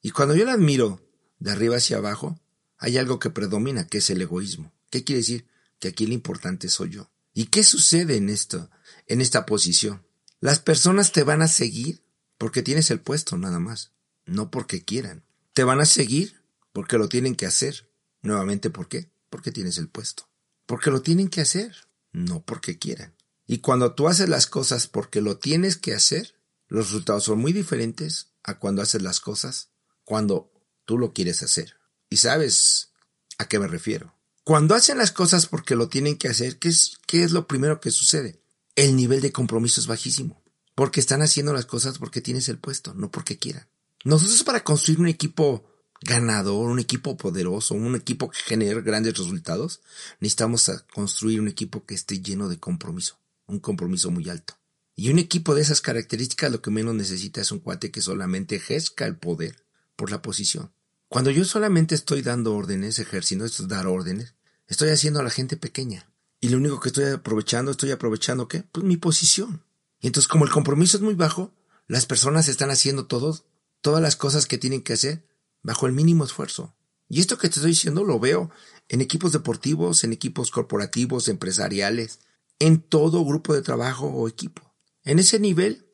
Y 0.00 0.12
cuando 0.12 0.34
yo 0.34 0.46
la 0.46 0.54
admiro 0.54 1.06
de 1.38 1.50
arriba 1.50 1.76
hacia 1.76 1.98
abajo, 1.98 2.40
hay 2.78 2.96
algo 2.96 3.18
que 3.18 3.28
predomina, 3.28 3.86
que 3.86 3.98
es 3.98 4.08
el 4.08 4.22
egoísmo. 4.22 4.72
¿Qué 4.88 5.04
quiere 5.04 5.18
decir? 5.18 5.46
Que 5.78 5.88
aquí 5.88 6.06
lo 6.06 6.14
importante 6.14 6.70
soy 6.70 6.88
yo. 6.88 7.10
¿Y 7.34 7.48
qué 7.48 7.64
sucede 7.64 8.16
en 8.16 8.30
esto, 8.30 8.70
en 9.08 9.20
esta 9.20 9.44
posición? 9.44 10.06
Las 10.40 10.58
personas 10.58 11.12
te 11.12 11.22
van 11.22 11.42
a 11.42 11.48
seguir 11.48 12.02
porque 12.38 12.62
tienes 12.62 12.90
el 12.90 13.02
puesto 13.02 13.36
nada 13.36 13.58
más, 13.58 13.92
no 14.24 14.50
porque 14.50 14.86
quieran. 14.86 15.26
Te 15.52 15.64
van 15.64 15.80
a 15.80 15.84
seguir 15.84 16.40
porque 16.72 16.96
lo 16.96 17.10
tienen 17.10 17.36
que 17.36 17.44
hacer. 17.44 17.90
Nuevamente, 18.22 18.70
¿por 18.70 18.88
qué? 18.88 19.10
Porque 19.28 19.52
tienes 19.52 19.76
el 19.76 19.90
puesto. 19.90 20.30
Porque 20.64 20.90
lo 20.90 21.02
tienen 21.02 21.28
que 21.28 21.42
hacer, 21.42 21.76
no 22.10 22.42
porque 22.42 22.78
quieran. 22.78 23.19
Y 23.50 23.58
cuando 23.58 23.94
tú 23.94 24.06
haces 24.06 24.28
las 24.28 24.46
cosas 24.46 24.86
porque 24.86 25.20
lo 25.20 25.38
tienes 25.38 25.76
que 25.76 25.92
hacer, 25.92 26.36
los 26.68 26.86
resultados 26.86 27.24
son 27.24 27.40
muy 27.40 27.52
diferentes 27.52 28.28
a 28.44 28.60
cuando 28.60 28.80
haces 28.80 29.02
las 29.02 29.18
cosas 29.18 29.70
cuando 30.04 30.52
tú 30.84 30.98
lo 30.98 31.12
quieres 31.12 31.42
hacer. 31.42 31.74
Y 32.08 32.18
sabes 32.18 32.92
a 33.38 33.48
qué 33.48 33.58
me 33.58 33.66
refiero. 33.66 34.14
Cuando 34.44 34.76
hacen 34.76 34.98
las 34.98 35.10
cosas 35.10 35.46
porque 35.46 35.74
lo 35.74 35.88
tienen 35.88 36.16
que 36.16 36.28
hacer, 36.28 36.60
¿qué 36.60 36.68
es, 36.68 37.00
qué 37.08 37.24
es 37.24 37.32
lo 37.32 37.48
primero 37.48 37.80
que 37.80 37.90
sucede? 37.90 38.40
El 38.76 38.94
nivel 38.94 39.20
de 39.20 39.32
compromiso 39.32 39.80
es 39.80 39.88
bajísimo. 39.88 40.40
Porque 40.76 41.00
están 41.00 41.20
haciendo 41.20 41.52
las 41.52 41.66
cosas 41.66 41.98
porque 41.98 42.20
tienes 42.20 42.48
el 42.48 42.58
puesto, 42.58 42.94
no 42.94 43.10
porque 43.10 43.36
quieran. 43.36 43.66
Nosotros 44.04 44.44
para 44.44 44.62
construir 44.62 45.00
un 45.00 45.08
equipo 45.08 45.68
ganador, 46.02 46.70
un 46.70 46.78
equipo 46.78 47.16
poderoso, 47.16 47.74
un 47.74 47.94
equipo 47.94 48.30
que 48.30 48.38
genere 48.38 48.80
grandes 48.82 49.18
resultados, 49.18 49.80
necesitamos 50.20 50.70
construir 50.92 51.40
un 51.40 51.48
equipo 51.48 51.84
que 51.84 51.94
esté 51.94 52.20
lleno 52.20 52.48
de 52.48 52.58
compromiso, 52.58 53.18
un 53.50 53.60
compromiso 53.60 54.10
muy 54.10 54.28
alto. 54.28 54.54
Y 54.96 55.10
un 55.10 55.18
equipo 55.18 55.54
de 55.54 55.62
esas 55.62 55.80
características 55.80 56.52
lo 56.52 56.60
que 56.62 56.70
menos 56.70 56.94
necesita 56.94 57.40
es 57.40 57.52
un 57.52 57.60
cuate 57.60 57.90
que 57.90 58.00
solamente 58.00 58.56
ejerza 58.56 59.06
el 59.06 59.16
poder 59.16 59.64
por 59.96 60.10
la 60.10 60.22
posición. 60.22 60.72
Cuando 61.08 61.30
yo 61.30 61.44
solamente 61.44 61.94
estoy 61.94 62.22
dando 62.22 62.54
órdenes, 62.54 62.98
ejerciendo 62.98 63.44
esto 63.44 63.62
es 63.62 63.68
dar 63.68 63.86
órdenes, 63.86 64.34
estoy 64.66 64.90
haciendo 64.90 65.20
a 65.20 65.22
la 65.22 65.30
gente 65.30 65.56
pequeña. 65.56 66.10
Y 66.40 66.50
lo 66.50 66.58
único 66.58 66.80
que 66.80 66.88
estoy 66.90 67.04
aprovechando, 67.06 67.72
estoy 67.72 67.90
aprovechando 67.90 68.48
qué? 68.48 68.62
Pues 68.62 68.84
mi 68.84 68.96
posición. 68.96 69.64
Y 70.00 70.06
entonces 70.06 70.28
como 70.28 70.44
el 70.44 70.50
compromiso 70.50 70.96
es 70.96 71.02
muy 71.02 71.14
bajo, 71.14 71.52
las 71.86 72.06
personas 72.06 72.48
están 72.48 72.70
haciendo 72.70 73.06
todo, 73.06 73.44
todas 73.80 74.00
las 74.00 74.16
cosas 74.16 74.46
que 74.46 74.58
tienen 74.58 74.82
que 74.82 74.92
hacer 74.92 75.26
bajo 75.62 75.86
el 75.86 75.92
mínimo 75.92 76.24
esfuerzo. 76.24 76.74
Y 77.08 77.20
esto 77.20 77.36
que 77.36 77.48
te 77.48 77.56
estoy 77.56 77.72
diciendo 77.72 78.04
lo 78.04 78.20
veo 78.20 78.50
en 78.88 79.00
equipos 79.00 79.32
deportivos, 79.32 80.04
en 80.04 80.12
equipos 80.12 80.50
corporativos, 80.50 81.28
empresariales, 81.28 82.20
en 82.60 82.80
todo 82.80 83.24
grupo 83.24 83.54
de 83.54 83.62
trabajo 83.62 84.06
o 84.06 84.28
equipo. 84.28 84.62
En 85.02 85.18
ese 85.18 85.40
nivel 85.40 85.86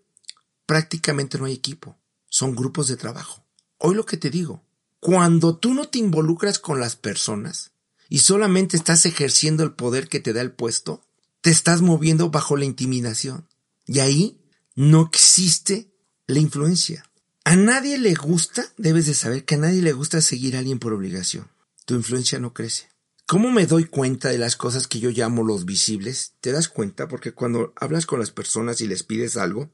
prácticamente 0.67 1.39
no 1.39 1.47
hay 1.47 1.55
equipo, 1.55 1.97
son 2.29 2.55
grupos 2.55 2.89
de 2.89 2.97
trabajo. 2.97 3.47
Hoy 3.79 3.95
lo 3.95 4.05
que 4.05 4.19
te 4.19 4.29
digo, 4.29 4.63
cuando 5.01 5.57
tú 5.57 5.73
no 5.73 5.89
te 5.89 5.99
involucras 5.99 6.59
con 6.59 6.81
las 6.81 6.97
personas 6.97 7.71
y 8.09 8.19
solamente 8.19 8.77
estás 8.77 9.07
ejerciendo 9.07 9.63
el 9.63 9.73
poder 9.73 10.09
que 10.09 10.21
te 10.21 10.33
da 10.33 10.43
el 10.43 10.53
puesto, 10.53 11.03
te 11.41 11.51
estás 11.51 11.81
moviendo 11.81 12.31
bajo 12.31 12.57
la 12.57 12.65
intimidación. 12.65 13.49
Y 13.87 14.01
ahí 14.01 14.41
no 14.75 15.03
existe 15.03 15.93
la 16.27 16.41
influencia. 16.41 17.09
A 17.45 17.55
nadie 17.55 17.99
le 17.99 18.15
gusta, 18.15 18.73
debes 18.77 19.07
de 19.07 19.15
saber 19.15 19.45
que 19.45 19.55
a 19.55 19.59
nadie 19.59 19.81
le 19.81 19.93
gusta 19.93 20.21
seguir 20.21 20.57
a 20.57 20.59
alguien 20.59 20.81
por 20.81 20.93
obligación. 20.93 21.49
Tu 21.85 21.95
influencia 21.95 22.41
no 22.41 22.53
crece. 22.53 22.89
¿Cómo 23.27 23.51
me 23.51 23.67
doy 23.67 23.85
cuenta 23.85 24.29
de 24.29 24.39
las 24.39 24.57
cosas 24.57 24.87
que 24.87 25.01
yo 25.01 25.11
llamo 25.11 25.43
los 25.43 25.65
visibles? 25.65 26.35
Te 26.41 26.53
das 26.53 26.69
cuenta 26.69 27.09
porque 27.09 27.33
cuando 27.33 27.73
hablas 27.77 28.07
con 28.07 28.21
las 28.21 28.31
personas 28.31 28.81
y 28.81 28.87
les 28.87 29.03
pides 29.03 29.37
algo, 29.37 29.69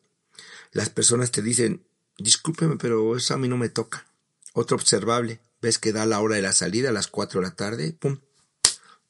las 0.73 0.89
personas 0.89 1.31
te 1.31 1.43
dicen, 1.43 1.85
discúlpeme, 2.19 2.77
pero 2.77 3.17
eso 3.17 3.35
a 3.35 3.39
mí 3.39 3.49
no 3.49 3.59
me 3.59 3.69
toca. 3.69 4.07
Otro 4.55 4.77
observable, 4.77 5.41
ves 5.61 5.79
que 5.79 5.93
da 5.93 6.07
la 6.07 6.21
hora 6.21 6.37
de 6.37 6.43
la 6.43 6.53
salida 6.53 6.89
a 6.89 6.93
las 6.93 7.09
4 7.09 7.41
de 7.41 7.47
la 7.47 7.55
tarde, 7.55 7.93
pum, 7.93 8.19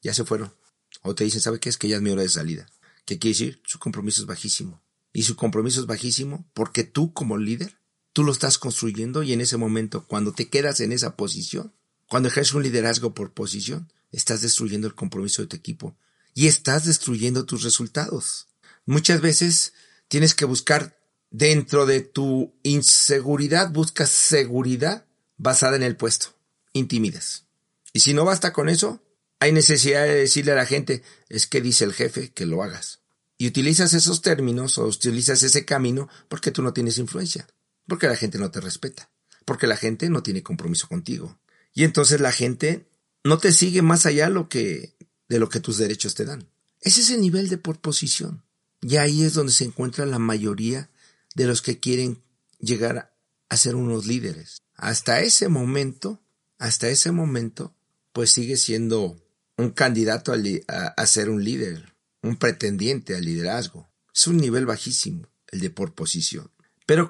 ya 0.01 0.13
se 0.13 0.25
fueron. 0.25 0.53
O 1.01 1.15
te 1.15 1.23
dicen, 1.23 1.41
¿sabe 1.41 1.59
qué 1.59 1.69
es? 1.69 1.77
Que 1.77 1.87
ya 1.87 1.95
es 1.95 2.01
mi 2.01 2.09
hora 2.09 2.21
de 2.21 2.29
salida. 2.29 2.67
¿Qué 3.05 3.19
quiere 3.19 3.33
decir? 3.33 3.61
Su 3.65 3.79
compromiso 3.79 4.21
es 4.21 4.27
bajísimo. 4.27 4.81
Y 5.13 5.23
su 5.23 5.35
compromiso 5.35 5.79
es 5.79 5.85
bajísimo 5.85 6.45
porque 6.53 6.83
tú 6.83 7.13
como 7.13 7.37
líder 7.37 7.77
Tú 8.13 8.23
lo 8.23 8.31
estás 8.31 8.59
construyendo 8.59 9.23
y 9.23 9.33
en 9.33 9.41
ese 9.41 9.57
momento, 9.57 10.05
cuando 10.05 10.33
te 10.33 10.47
quedas 10.47 10.79
en 10.81 10.91
esa 10.91 11.15
posición, 11.15 11.73
cuando 12.07 12.29
ejerces 12.29 12.53
un 12.53 12.61
liderazgo 12.61 13.15
por 13.15 13.31
posición, 13.31 13.91
estás 14.13 14.41
destruyendo 14.41 14.87
el 14.87 14.95
compromiso 14.95 15.41
de 15.41 15.49
tu 15.49 15.57
equipo 15.57 15.97
y 16.33 16.47
estás 16.47 16.85
destruyendo 16.85 17.45
tus 17.45 17.63
resultados. 17.63 18.47
Muchas 18.85 19.19
veces 19.19 19.73
tienes 20.07 20.33
que 20.33 20.45
buscar 20.45 20.97
dentro 21.29 21.85
de 21.85 22.01
tu 22.01 22.53
inseguridad, 22.63 23.71
buscas 23.71 24.09
seguridad 24.09 25.05
basada 25.37 25.75
en 25.75 25.83
el 25.83 25.97
puesto. 25.97 26.27
Intimidas. 26.73 27.45
Y 27.91 27.99
si 27.99 28.13
no 28.13 28.23
basta 28.25 28.53
con 28.53 28.69
eso, 28.69 29.03
hay 29.39 29.51
necesidad 29.51 30.03
de 30.03 30.15
decirle 30.15 30.53
a 30.53 30.55
la 30.55 30.65
gente, 30.65 31.03
es 31.29 31.47
que 31.47 31.61
dice 31.61 31.83
el 31.83 31.93
jefe 31.93 32.31
que 32.31 32.45
lo 32.45 32.63
hagas. 32.63 33.01
Y 33.37 33.47
utilizas 33.47 33.93
esos 33.93 34.21
términos 34.21 34.77
o 34.77 34.85
utilizas 34.85 35.43
ese 35.43 35.65
camino 35.65 36.07
porque 36.29 36.51
tú 36.51 36.61
no 36.61 36.73
tienes 36.73 36.97
influencia. 36.97 37.47
Porque 37.87 38.07
la 38.07 38.15
gente 38.15 38.37
no 38.37 38.51
te 38.51 38.61
respeta. 38.61 39.09
Porque 39.45 39.67
la 39.67 39.75
gente 39.75 40.09
no 40.09 40.23
tiene 40.23 40.43
compromiso 40.43 40.87
contigo. 40.87 41.37
Y 41.73 41.83
entonces 41.83 42.21
la 42.21 42.31
gente 42.31 42.87
no 43.23 43.37
te 43.37 43.51
sigue 43.51 43.81
más 43.81 44.05
allá 44.05 44.29
lo 44.29 44.49
que, 44.49 44.95
de 45.29 45.39
lo 45.39 45.49
que 45.49 45.59
tus 45.59 45.77
derechos 45.77 46.15
te 46.15 46.25
dan. 46.25 46.49
Ese 46.81 47.01
es 47.01 47.09
el 47.09 47.21
nivel 47.21 47.49
de 47.49 47.57
por 47.57 47.79
posición. 47.79 48.43
Y 48.81 48.97
ahí 48.97 49.23
es 49.23 49.33
donde 49.33 49.53
se 49.53 49.63
encuentra 49.63 50.05
la 50.05 50.19
mayoría 50.19 50.89
de 51.35 51.45
los 51.45 51.61
que 51.61 51.79
quieren 51.79 52.21
llegar 52.59 53.15
a 53.49 53.57
ser 53.57 53.75
unos 53.75 54.05
líderes. 54.05 54.61
Hasta 54.75 55.21
ese 55.21 55.47
momento, 55.47 56.21
hasta 56.57 56.89
ese 56.89 57.11
momento, 57.11 57.75
pues 58.11 58.31
sigue 58.31 58.57
siendo 58.57 59.21
un 59.57 59.69
candidato 59.69 60.33
a, 60.67 61.05
ser 61.05 61.29
un 61.29 61.43
líder, 61.43 61.95
un 62.21 62.35
pretendiente 62.35 63.15
al 63.15 63.23
liderazgo. 63.23 63.89
Es 64.13 64.27
un 64.27 64.37
nivel 64.37 64.65
bajísimo, 64.65 65.27
el 65.47 65.61
de 65.61 65.69
por 65.69 65.93
posición. 65.93 66.51
Pero 66.85 67.09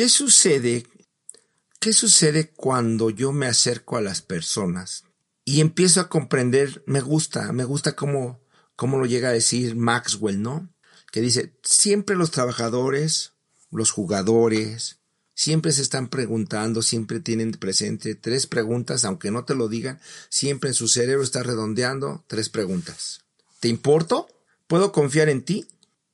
¿Qué 0.00 0.08
sucede? 0.08 0.86
¿Qué 1.78 1.92
sucede 1.92 2.48
cuando 2.48 3.10
yo 3.10 3.32
me 3.32 3.46
acerco 3.46 3.98
a 3.98 4.00
las 4.00 4.22
personas 4.22 5.04
y 5.44 5.60
empiezo 5.60 6.00
a 6.00 6.08
comprender, 6.08 6.82
me 6.86 7.00
gusta, 7.00 7.52
me 7.52 7.64
gusta 7.64 7.96
cómo, 7.96 8.40
cómo 8.76 8.98
lo 8.98 9.06
llega 9.06 9.28
a 9.30 9.32
decir 9.32 9.76
Maxwell, 9.76 10.40
¿no? 10.40 10.72
Que 11.12 11.20
dice, 11.20 11.54
siempre 11.62 12.16
los 12.16 12.30
trabajadores, 12.30 13.32
los 13.70 13.90
jugadores, 13.90 15.00
siempre 15.34 15.72
se 15.72 15.82
están 15.82 16.08
preguntando, 16.08 16.82
siempre 16.82 17.18
tienen 17.18 17.52
presente 17.52 18.14
tres 18.14 18.46
preguntas, 18.46 19.04
aunque 19.04 19.30
no 19.30 19.44
te 19.44 19.54
lo 19.54 19.68
digan, 19.68 20.00
siempre 20.28 20.68
en 20.68 20.74
su 20.74 20.86
cerebro 20.86 21.22
está 21.22 21.42
redondeando 21.42 22.24
tres 22.26 22.48
preguntas. 22.48 23.22
¿Te 23.58 23.68
importo? 23.68 24.28
¿Puedo 24.66 24.92
confiar 24.92 25.28
en 25.28 25.42
ti? 25.42 25.66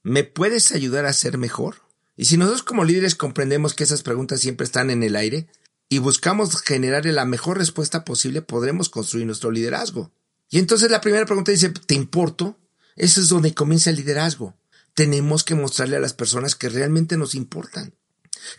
¿Me 0.02 0.24
puedes 0.24 0.72
ayudar 0.72 1.06
a 1.06 1.12
ser 1.12 1.38
mejor? 1.38 1.82
Y 2.16 2.26
si 2.26 2.36
nosotros 2.36 2.62
como 2.62 2.84
líderes 2.84 3.14
comprendemos 3.14 3.74
que 3.74 3.84
esas 3.84 4.02
preguntas 4.02 4.40
siempre 4.40 4.64
están 4.64 4.90
en 4.90 5.02
el 5.02 5.16
aire 5.16 5.48
y 5.88 5.98
buscamos 5.98 6.60
generarle 6.62 7.12
la 7.12 7.24
mejor 7.24 7.58
respuesta 7.58 8.04
posible, 8.04 8.42
podremos 8.42 8.88
construir 8.88 9.26
nuestro 9.26 9.50
liderazgo. 9.50 10.12
Y 10.50 10.58
entonces 10.58 10.90
la 10.90 11.00
primera 11.00 11.26
pregunta 11.26 11.52
dice, 11.52 11.70
¿te 11.70 11.94
importo? 11.94 12.58
Eso 12.96 13.20
es 13.20 13.28
donde 13.28 13.54
comienza 13.54 13.90
el 13.90 13.96
liderazgo. 13.96 14.56
Tenemos 14.94 15.44
que 15.44 15.54
mostrarle 15.54 15.96
a 15.96 16.00
las 16.00 16.14
personas 16.14 16.54
que 16.54 16.68
realmente 16.68 17.16
nos 17.16 17.34
importan. 17.34 17.94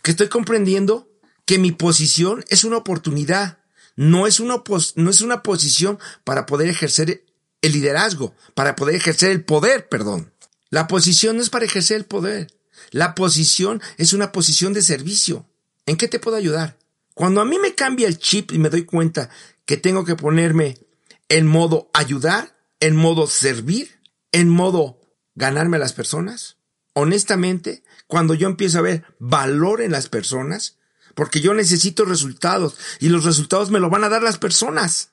Que 0.02 0.12
estoy 0.12 0.28
comprendiendo 0.28 1.10
que 1.44 1.58
mi 1.58 1.72
posición 1.72 2.44
es 2.48 2.64
una 2.64 2.76
oportunidad, 2.76 3.58
no 3.96 4.26
es 4.26 4.38
una, 4.38 4.62
no 4.96 5.10
es 5.10 5.20
una 5.20 5.42
posición 5.42 5.98
para 6.24 6.46
poder 6.46 6.68
ejercer 6.68 7.24
el 7.62 7.72
liderazgo, 7.72 8.34
para 8.54 8.76
poder 8.76 8.94
ejercer 8.94 9.30
el 9.32 9.44
poder, 9.44 9.88
perdón. 9.88 10.32
La 10.70 10.86
posición 10.86 11.36
no 11.36 11.42
es 11.42 11.50
para 11.50 11.64
ejercer 11.64 11.96
el 11.96 12.04
poder. 12.04 12.48
La 12.90 13.14
posición 13.14 13.82
es 13.96 14.12
una 14.12 14.30
posición 14.30 14.72
de 14.72 14.82
servicio. 14.82 15.46
¿En 15.86 15.96
qué 15.96 16.06
te 16.06 16.20
puedo 16.20 16.36
ayudar? 16.36 16.77
Cuando 17.18 17.40
a 17.40 17.44
mí 17.44 17.58
me 17.58 17.74
cambia 17.74 18.06
el 18.06 18.20
chip 18.20 18.52
y 18.52 18.60
me 18.60 18.70
doy 18.70 18.84
cuenta 18.84 19.28
que 19.66 19.76
tengo 19.76 20.04
que 20.04 20.14
ponerme 20.14 20.78
en 21.28 21.48
modo 21.48 21.90
ayudar, 21.92 22.56
en 22.78 22.94
modo 22.94 23.26
servir, 23.26 24.00
en 24.30 24.48
modo 24.48 25.00
ganarme 25.34 25.78
a 25.78 25.80
las 25.80 25.94
personas, 25.94 26.58
honestamente, 26.92 27.82
cuando 28.06 28.34
yo 28.34 28.46
empiezo 28.46 28.78
a 28.78 28.82
ver 28.82 29.02
valor 29.18 29.80
en 29.80 29.90
las 29.90 30.08
personas, 30.08 30.78
porque 31.16 31.40
yo 31.40 31.54
necesito 31.54 32.04
resultados 32.04 32.78
y 33.00 33.08
los 33.08 33.24
resultados 33.24 33.72
me 33.72 33.80
lo 33.80 33.90
van 33.90 34.04
a 34.04 34.08
dar 34.08 34.22
las 34.22 34.38
personas. 34.38 35.10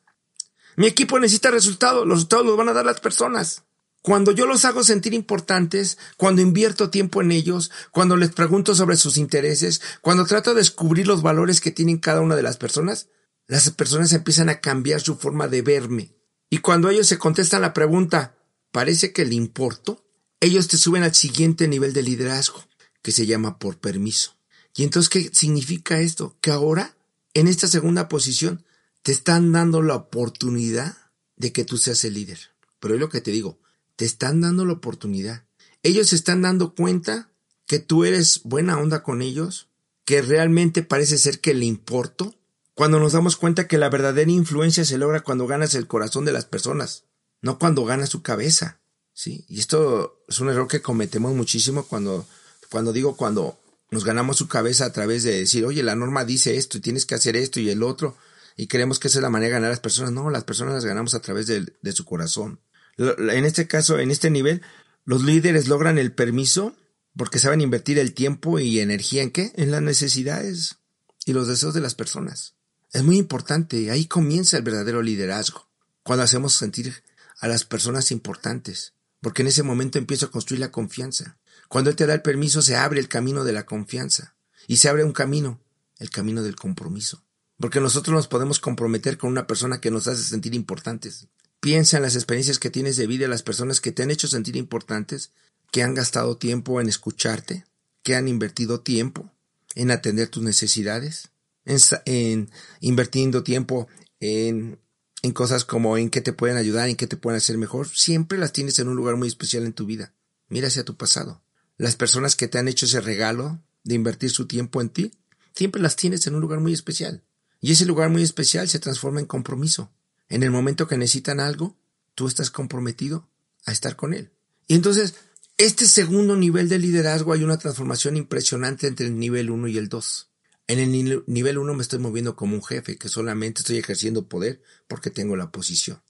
Mi 0.76 0.86
equipo 0.86 1.18
necesita 1.18 1.50
resultados, 1.50 2.06
los 2.06 2.18
resultados 2.18 2.46
los 2.46 2.56
van 2.56 2.70
a 2.70 2.74
dar 2.74 2.86
las 2.86 3.00
personas. 3.00 3.64
Cuando 4.06 4.34
yo 4.34 4.46
los 4.46 4.66
hago 4.66 4.84
sentir 4.84 5.16
importantes, 5.16 5.98
cuando 6.16 6.44
invierto 6.44 6.92
tiempo 6.92 7.24
en 7.24 7.32
ellos, 7.32 7.72
cuando 7.90 8.18
les 8.18 8.30
pregunto 8.30 8.76
sobre 8.76 8.98
sus 8.98 9.18
intereses, 9.18 9.82
cuando 10.02 10.28
trato 10.28 10.52
de 10.52 10.58
descubrir 10.58 11.08
los 11.08 11.24
valores 11.24 11.60
que 11.60 11.72
tienen 11.72 11.98
cada 11.98 12.22
una 12.22 12.36
de 12.36 12.44
las 12.44 12.58
personas, 12.58 13.08
las 13.48 13.72
personas 13.72 14.14
empiezan 14.14 14.48
a 14.50 14.62
cambiar 14.62 15.02
su 15.02 15.16
forma 15.16 15.48
de 15.48 15.64
verme. 15.64 16.14
Y 16.52 16.60
cuando 16.60 16.92
ellos 16.92 17.08
se 17.08 17.18
contestan 17.18 17.64
la 17.64 17.74
pregunta, 17.74 18.36
¿parece 18.72 19.12
que 19.12 19.26
le 19.26 19.34
importo? 19.34 20.06
Ellos 20.40 20.68
te 20.68 20.78
suben 20.78 21.02
al 21.02 21.16
siguiente 21.16 21.68
nivel 21.68 21.92
de 21.92 22.04
liderazgo, 22.04 22.64
que 23.02 23.12
se 23.12 23.26
llama 23.26 23.58
por 23.58 23.80
permiso. 23.80 24.38
Y 24.76 24.84
entonces, 24.84 25.10
¿qué 25.10 25.32
significa 25.34 26.00
esto? 26.00 26.38
Que 26.42 26.52
ahora, 26.52 26.96
en 27.34 27.48
esta 27.48 27.68
segunda 27.68 28.08
posición, 28.08 28.66
te 29.02 29.12
están 29.12 29.52
dando 29.52 29.82
la 29.82 29.96
oportunidad 29.96 30.96
de 31.38 31.52
que 31.52 31.66
tú 31.66 31.80
seas 31.80 32.06
el 32.06 32.14
líder. 32.14 32.38
Pero 32.80 32.94
es 32.94 33.00
lo 33.00 33.10
que 33.10 33.22
te 33.22 33.32
digo, 33.32 33.58
te 33.96 34.06
están 34.06 34.42
dando 34.42 34.66
la 34.66 34.74
oportunidad. 34.74 35.46
Ellos 35.84 36.10
se 36.10 36.16
están 36.16 36.42
dando 36.42 36.74
cuenta 36.74 37.30
que 37.68 37.80
tú 37.80 38.06
eres 38.06 38.42
buena 38.44 38.78
onda 38.78 39.04
con 39.04 39.22
ellos, 39.22 39.70
que 40.06 40.22
realmente 40.22 40.84
parece 40.84 41.18
ser 41.18 41.40
que 41.40 41.54
le 41.54 41.66
importo. 41.66 42.36
Cuando 42.74 43.00
nos 43.00 43.14
damos 43.14 43.38
cuenta 43.38 43.68
que 43.68 43.78
la 43.78 43.90
verdadera 43.90 44.30
influencia 44.30 44.86
se 44.86 44.98
logra 44.98 45.22
cuando 45.22 45.48
ganas 45.48 45.76
el 45.76 45.88
corazón 45.88 46.26
de 46.26 46.34
las 46.34 46.46
personas, 46.46 47.06
no 47.42 47.58
cuando 47.58 47.86
ganas 47.86 48.10
su 48.10 48.22
cabeza. 48.22 48.80
¿sí? 49.14 49.46
Y 49.48 49.60
esto 49.60 50.24
es 50.28 50.40
un 50.40 50.50
error 50.50 50.68
que 50.68 50.82
cometemos 50.82 51.34
muchísimo 51.34 51.86
cuando, 51.88 52.28
cuando 52.70 52.94
digo 52.94 53.16
cuando 53.16 53.60
Nos 53.92 54.04
ganamos 54.04 54.38
su 54.38 54.48
cabeza 54.48 54.86
a 54.86 54.92
través 54.92 55.24
de 55.24 55.40
decir, 55.40 55.64
oye, 55.66 55.84
la 55.84 55.96
norma 55.96 56.26
dice 56.26 56.58
esto 56.58 56.78
y 56.78 56.82
tienes 56.82 57.06
que 57.06 57.16
hacer 57.16 57.38
esto 57.38 57.60
y 57.60 57.70
el 57.70 57.84
otro, 57.84 58.18
y 58.58 58.68
creemos 58.68 59.00
que 59.00 59.08
esa 59.08 59.20
es 59.20 59.22
la 59.22 59.30
manera 59.30 59.50
de 59.50 59.54
ganar 59.54 59.68
a 59.68 59.72
las 59.72 59.80
personas. 59.80 60.12
No, 60.12 60.30
las 60.30 60.44
personas 60.44 60.74
las 60.74 60.86
ganamos 60.86 61.14
a 61.14 61.22
través 61.22 61.48
de, 61.48 61.66
de 61.82 61.92
su 61.92 62.04
corazón. 62.04 62.60
En 62.98 63.46
este 63.46 63.68
caso, 63.68 64.00
en 64.00 64.12
este 64.12 64.30
nivel, 64.30 64.62
los 65.04 65.24
líderes 65.24 65.68
logran 65.68 65.98
el 65.98 66.14
permiso 66.14 66.76
porque 67.18 67.40
saben 67.40 67.62
invertir 67.62 68.00
el 68.00 68.14
tiempo 68.14 68.60
y 68.60 68.80
energía 68.80 69.24
en 69.24 69.32
qué? 69.32 69.52
En 69.56 69.72
las 69.72 69.82
necesidades 69.82 70.78
y 71.26 71.34
los 71.34 71.48
deseos 71.48 71.74
de 71.74 71.82
las 71.82 71.96
personas. 71.96 72.56
Es 72.92 73.04
muy 73.04 73.18
importante, 73.18 73.92
ahí 73.92 74.06
comienza 74.06 74.58
el 74.58 74.64
verdadero 74.64 75.02
liderazgo, 75.02 75.68
cuando 76.04 76.24
hacemos 76.24 76.54
sentir 76.54 77.04
a 77.40 77.48
las 77.48 77.66
personas 77.66 78.12
importantes, 78.12 78.94
porque 79.22 79.42
en 79.42 79.50
ese 79.50 79.64
momento 79.64 79.98
empieza 79.98 80.28
a 80.28 80.32
construir 80.32 80.62
la 80.62 80.72
confianza. 80.72 81.38
Cuando 81.68 81.90
Él 81.90 81.96
te 81.96 82.06
da 82.06 82.14
el 82.14 82.22
permiso, 82.22 82.62
se 82.62 82.76
abre 82.76 83.00
el 83.00 83.10
camino 83.10 83.44
de 83.44 83.54
la 83.54 83.66
confianza, 83.66 84.36
y 84.68 84.78
se 84.78 84.88
abre 84.88 85.04
un 85.04 85.14
camino, 85.14 85.60
el 86.00 86.10
camino 86.10 86.44
del 86.44 86.56
compromiso. 86.56 87.24
Porque 87.58 87.80
nosotros 87.80 88.14
nos 88.14 88.28
podemos 88.28 88.60
comprometer 88.60 89.18
con 89.18 89.30
una 89.30 89.48
persona 89.48 89.80
que 89.80 89.92
nos 89.92 90.08
hace 90.08 90.24
sentir 90.24 90.54
importantes. 90.56 91.28
Piensa 91.66 91.98
en 91.98 92.04
las 92.04 92.14
experiencias 92.14 92.60
que 92.60 92.70
tienes 92.70 92.96
de 92.96 93.08
vida, 93.08 93.28
las 93.28 93.42
personas 93.42 93.82
que 93.82 93.92
te 93.92 94.04
han 94.04 94.12
hecho 94.12 94.28
sentir 94.28 94.56
importantes, 94.56 95.32
que 95.72 95.82
han 95.82 95.96
gastado 95.96 96.38
tiempo 96.38 96.80
en 96.80 96.88
escucharte, 96.88 97.66
que 98.04 98.14
han 98.14 98.28
invertido 98.28 98.82
tiempo 98.82 99.32
en 99.74 99.90
atender 99.90 100.28
tus 100.28 100.44
necesidades, 100.44 101.32
en, 101.66 102.52
invirtiendo 102.82 103.44
tiempo 103.44 103.88
en, 104.20 104.78
en 105.24 105.32
cosas 105.32 105.66
como 105.66 105.98
en 105.98 106.12
qué 106.12 106.22
te 106.22 106.34
pueden 106.34 106.56
ayudar, 106.56 106.88
en 106.88 106.98
qué 106.98 107.08
te 107.08 107.18
pueden 107.18 107.38
hacer 107.38 107.58
mejor, 107.58 107.88
siempre 107.88 108.38
las 108.38 108.54
tienes 108.54 108.78
en 108.78 108.88
un 108.88 108.96
lugar 108.96 109.16
muy 109.16 109.28
especial 109.28 109.66
en 109.66 109.74
tu 109.74 109.88
vida. 109.88 110.14
Mira 110.50 110.68
hacia 110.68 110.86
tu 110.86 110.96
pasado. 110.98 111.42
Las 111.80 111.96
personas 111.96 112.36
que 112.36 112.48
te 112.48 112.60
han 112.60 112.68
hecho 112.68 112.86
ese 112.86 113.02
regalo 113.02 113.60
de 113.84 113.96
invertir 113.96 114.30
su 114.30 114.46
tiempo 114.46 114.82
en 114.82 114.90
ti, 114.90 115.14
siempre 115.56 115.82
las 115.82 115.96
tienes 115.96 116.28
en 116.28 116.36
un 116.36 116.42
lugar 116.42 116.60
muy 116.60 116.74
especial. 116.74 117.24
Y 117.60 117.72
ese 117.72 117.88
lugar 117.88 118.12
muy 118.12 118.22
especial 118.22 118.70
se 118.70 118.78
transforma 118.78 119.20
en 119.20 119.26
compromiso. 119.26 119.92
En 120.30 120.44
el 120.44 120.52
momento 120.52 120.88
que 120.88 120.98
necesitan 120.98 121.40
algo, 121.40 121.78
tú 122.16 122.28
estás 122.28 122.50
comprometido 122.50 123.28
a 123.66 123.72
estar 123.72 123.96
con 123.96 124.14
él. 124.14 124.32
Y 124.68 124.76
entonces, 124.76 125.16
este 125.58 125.86
segundo 125.86 126.36
nivel 126.36 126.68
de 126.70 126.80
liderazgo 126.80 127.34
hay 127.34 127.44
una 127.44 127.58
transformación 127.58 128.18
impresionante 128.18 128.88
entre 128.88 129.08
el 129.08 129.18
nivel 129.18 129.50
1 129.50 129.68
y 129.68 129.78
el 129.78 129.90
2. 129.90 130.30
En 130.68 130.80
el 130.80 131.24
nivel 131.28 131.58
1 131.58 131.74
me 131.74 131.82
estoy 131.82 132.00
moviendo 132.00 132.36
como 132.36 132.56
un 132.56 132.64
jefe, 132.64 132.98
que 132.98 133.08
solamente 133.08 133.62
estoy 133.62 133.78
ejerciendo 133.78 134.28
poder 134.28 134.62
porque 134.88 135.12
tengo 135.12 135.36
la 135.36 135.52
posición. 135.52 136.02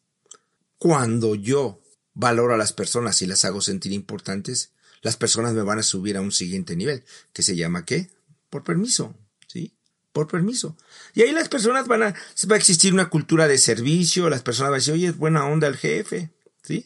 Cuando 0.77 1.35
yo 1.35 1.81
valoro 2.13 2.53
a 2.53 2.57
las 2.57 2.73
personas 2.73 3.21
y 3.21 3.27
las 3.27 3.43
hago 3.43 3.61
sentir 3.61 3.91
importantes, 3.91 4.71
las 5.01 5.17
personas 5.17 5.53
me 5.53 5.61
van 5.61 5.79
a 5.79 5.83
subir 5.83 6.17
a 6.17 6.21
un 6.21 6.31
siguiente 6.31 6.75
nivel, 6.75 7.03
que 7.33 7.43
se 7.43 7.55
llama 7.55 7.85
¿qué? 7.85 8.09
Por 8.49 8.63
permiso. 8.63 9.13
Por 10.15 10.29
permiso. 10.29 10.77
Y 11.13 11.23
ahí 11.23 11.33
las 11.33 11.49
personas 11.49 11.89
van 11.89 12.03
a, 12.03 12.15
va 12.49 12.55
a 12.55 12.57
existir 12.57 12.93
una 12.93 13.09
cultura 13.09 13.49
de 13.49 13.57
servicio, 13.57 14.29
las 14.29 14.43
personas 14.43 14.69
van 14.69 14.75
a 14.75 14.79
decir, 14.79 14.93
oye, 14.93 15.07
es 15.07 15.17
buena 15.17 15.45
onda 15.45 15.67
el 15.67 15.75
jefe, 15.75 16.31
¿sí? 16.63 16.85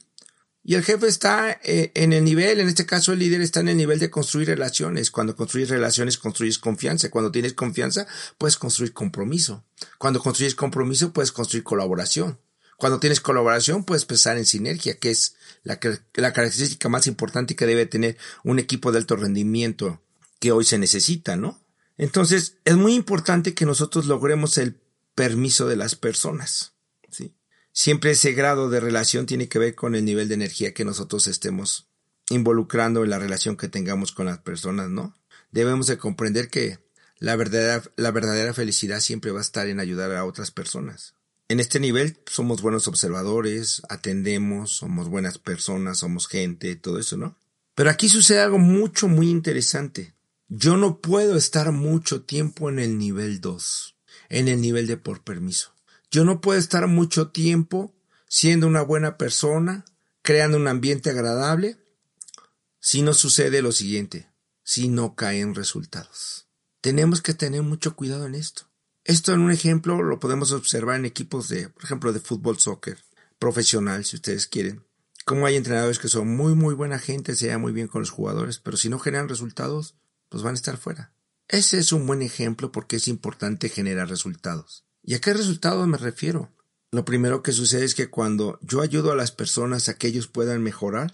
Y 0.63 0.73
el 0.73 0.83
jefe 0.83 1.05
está 1.05 1.51
eh, 1.63 1.91
en 1.93 2.11
el 2.11 2.23
nivel, 2.23 2.59
en 2.59 2.67
este 2.67 2.87
caso 2.87 3.13
el 3.13 3.19
líder 3.19 3.41
está 3.41 3.59
en 3.59 3.69
el 3.69 3.77
nivel 3.77 3.99
de 3.99 4.09
construir 4.09 4.47
relaciones. 4.47 5.11
Cuando 5.11 5.35
construyes 5.35 5.69
relaciones, 5.69 6.17
construyes 6.17 6.57
confianza. 6.57 7.11
Cuando 7.11 7.31
tienes 7.31 7.53
confianza, 7.53 8.07
puedes 8.39 8.57
construir 8.57 8.93
compromiso. 8.93 9.63
Cuando 9.99 10.19
construyes 10.19 10.55
compromiso, 10.55 11.13
puedes 11.13 11.31
construir 11.31 11.63
colaboración. 11.63 12.39
Cuando 12.77 12.99
tienes 12.99 13.21
colaboración, 13.21 13.83
puedes 13.83 14.05
pensar 14.05 14.39
en 14.39 14.47
sinergia, 14.47 14.97
que 14.97 15.11
es 15.11 15.35
la, 15.61 15.79
la 16.15 16.33
característica 16.33 16.89
más 16.89 17.05
importante 17.05 17.55
que 17.55 17.67
debe 17.67 17.85
tener 17.85 18.17
un 18.43 18.57
equipo 18.57 18.91
de 18.91 18.97
alto 18.97 19.17
rendimiento 19.17 20.01
que 20.39 20.51
hoy 20.51 20.65
se 20.65 20.79
necesita, 20.79 21.35
¿no? 21.35 21.59
Entonces, 21.99 22.55
es 22.63 22.77
muy 22.77 22.95
importante 22.95 23.53
que 23.53 23.65
nosotros 23.65 24.05
logremos 24.05 24.57
el 24.57 24.79
permiso 25.15 25.67
de 25.67 25.75
las 25.75 25.95
personas, 25.95 26.71
¿sí? 27.11 27.35
Siempre 27.73 28.11
ese 28.11 28.31
grado 28.31 28.69
de 28.69 28.79
relación 28.79 29.25
tiene 29.25 29.49
que 29.49 29.59
ver 29.59 29.75
con 29.75 29.95
el 29.95 30.05
nivel 30.05 30.29
de 30.29 30.35
energía 30.35 30.73
que 30.73 30.85
nosotros 30.85 31.27
estemos 31.27 31.89
involucrando 32.29 33.03
en 33.03 33.09
la 33.09 33.19
relación 33.19 33.57
que 33.57 33.67
tengamos 33.67 34.13
con 34.13 34.27
las 34.27 34.37
personas, 34.37 34.89
¿no? 34.89 35.13
Debemos 35.51 35.87
de 35.87 35.97
comprender 35.97 36.47
que 36.47 36.79
la 37.17 37.35
verdadera, 37.35 37.83
la 37.97 38.11
verdadera 38.11 38.53
felicidad 38.53 39.01
siempre 39.01 39.31
va 39.31 39.39
a 39.39 39.41
estar 39.41 39.67
en 39.67 39.81
ayudar 39.81 40.15
a 40.15 40.23
otras 40.23 40.51
personas. 40.51 41.15
En 41.49 41.59
este 41.59 41.81
nivel 41.81 42.17
somos 42.27 42.61
buenos 42.61 42.87
observadores, 42.87 43.81
atendemos, 43.89 44.71
somos 44.71 45.09
buenas 45.09 45.37
personas, 45.37 45.97
somos 45.97 46.29
gente, 46.29 46.77
todo 46.77 46.97
eso, 46.97 47.17
¿no? 47.17 47.35
Pero 47.75 47.89
aquí 47.89 48.07
sucede 48.07 48.39
algo 48.39 48.57
mucho, 48.57 49.09
muy 49.09 49.29
interesante. 49.29 50.13
Yo 50.51 50.77
no 50.77 50.99
puedo 50.99 51.35
estar 51.35 51.71
mucho 51.71 52.23
tiempo 52.23 52.69
en 52.69 52.79
el 52.79 52.97
nivel 52.97 53.39
2, 53.39 53.95
en 54.29 54.47
el 54.47 54.59
nivel 54.59 54.87
de 54.87 54.97
por 54.97 55.23
permiso. 55.23 55.75
Yo 56.09 56.25
no 56.25 56.41
puedo 56.41 56.57
estar 56.57 56.87
mucho 56.87 57.27
tiempo 57.27 57.93
siendo 58.27 58.65
una 58.65 58.81
buena 58.81 59.15
persona, 59.15 59.85
creando 60.23 60.57
un 60.57 60.67
ambiente 60.67 61.11
agradable, 61.11 61.77
si 62.79 63.03
no 63.03 63.13
sucede 63.13 63.61
lo 63.61 63.71
siguiente, 63.71 64.31
si 64.63 64.87
no 64.87 65.13
caen 65.13 65.53
resultados. 65.53 66.47
Tenemos 66.81 67.21
que 67.21 67.35
tener 67.35 67.61
mucho 67.61 67.95
cuidado 67.95 68.25
en 68.25 68.33
esto. 68.33 68.63
Esto 69.03 69.33
en 69.33 69.41
un 69.41 69.51
ejemplo 69.51 70.01
lo 70.01 70.19
podemos 70.19 70.51
observar 70.51 70.95
en 70.95 71.05
equipos 71.05 71.47
de, 71.47 71.69
por 71.69 71.83
ejemplo, 71.83 72.11
de 72.11 72.21
fútbol, 72.21 72.57
soccer, 72.57 72.97
profesional, 73.37 74.03
si 74.03 74.15
ustedes 74.15 74.47
quieren. 74.47 74.83
Como 75.25 75.45
hay 75.45 75.57
entrenadores 75.57 75.99
que 75.99 76.07
son 76.07 76.35
muy, 76.35 76.55
muy 76.55 76.73
buena 76.73 76.97
gente, 76.97 77.35
se 77.35 77.45
llevan 77.45 77.61
muy 77.61 77.71
bien 77.71 77.87
con 77.87 78.01
los 78.01 78.09
jugadores, 78.09 78.57
pero 78.57 78.77
si 78.77 78.89
no 78.89 78.97
generan 78.97 79.29
resultados, 79.29 79.93
pues 80.29 80.43
van 80.43 80.53
a 80.53 80.55
estar 80.55 80.77
fuera. 80.77 81.11
Ese 81.47 81.79
es 81.79 81.91
un 81.91 82.05
buen 82.05 82.21
ejemplo 82.21 82.71
porque 82.71 82.97
es 82.97 83.07
importante 83.07 83.69
generar 83.69 84.07
resultados. 84.07 84.85
¿Y 85.03 85.15
a 85.15 85.21
qué 85.21 85.33
resultados 85.33 85.87
me 85.87 85.97
refiero? 85.97 86.51
Lo 86.91 87.05
primero 87.05 87.43
que 87.43 87.51
sucede 87.51 87.85
es 87.85 87.95
que 87.95 88.09
cuando 88.09 88.59
yo 88.61 88.81
ayudo 88.81 89.11
a 89.11 89.15
las 89.15 89.31
personas 89.31 89.89
a 89.89 89.97
que 89.97 90.07
ellos 90.07 90.27
puedan 90.27 90.61
mejorar 90.63 91.11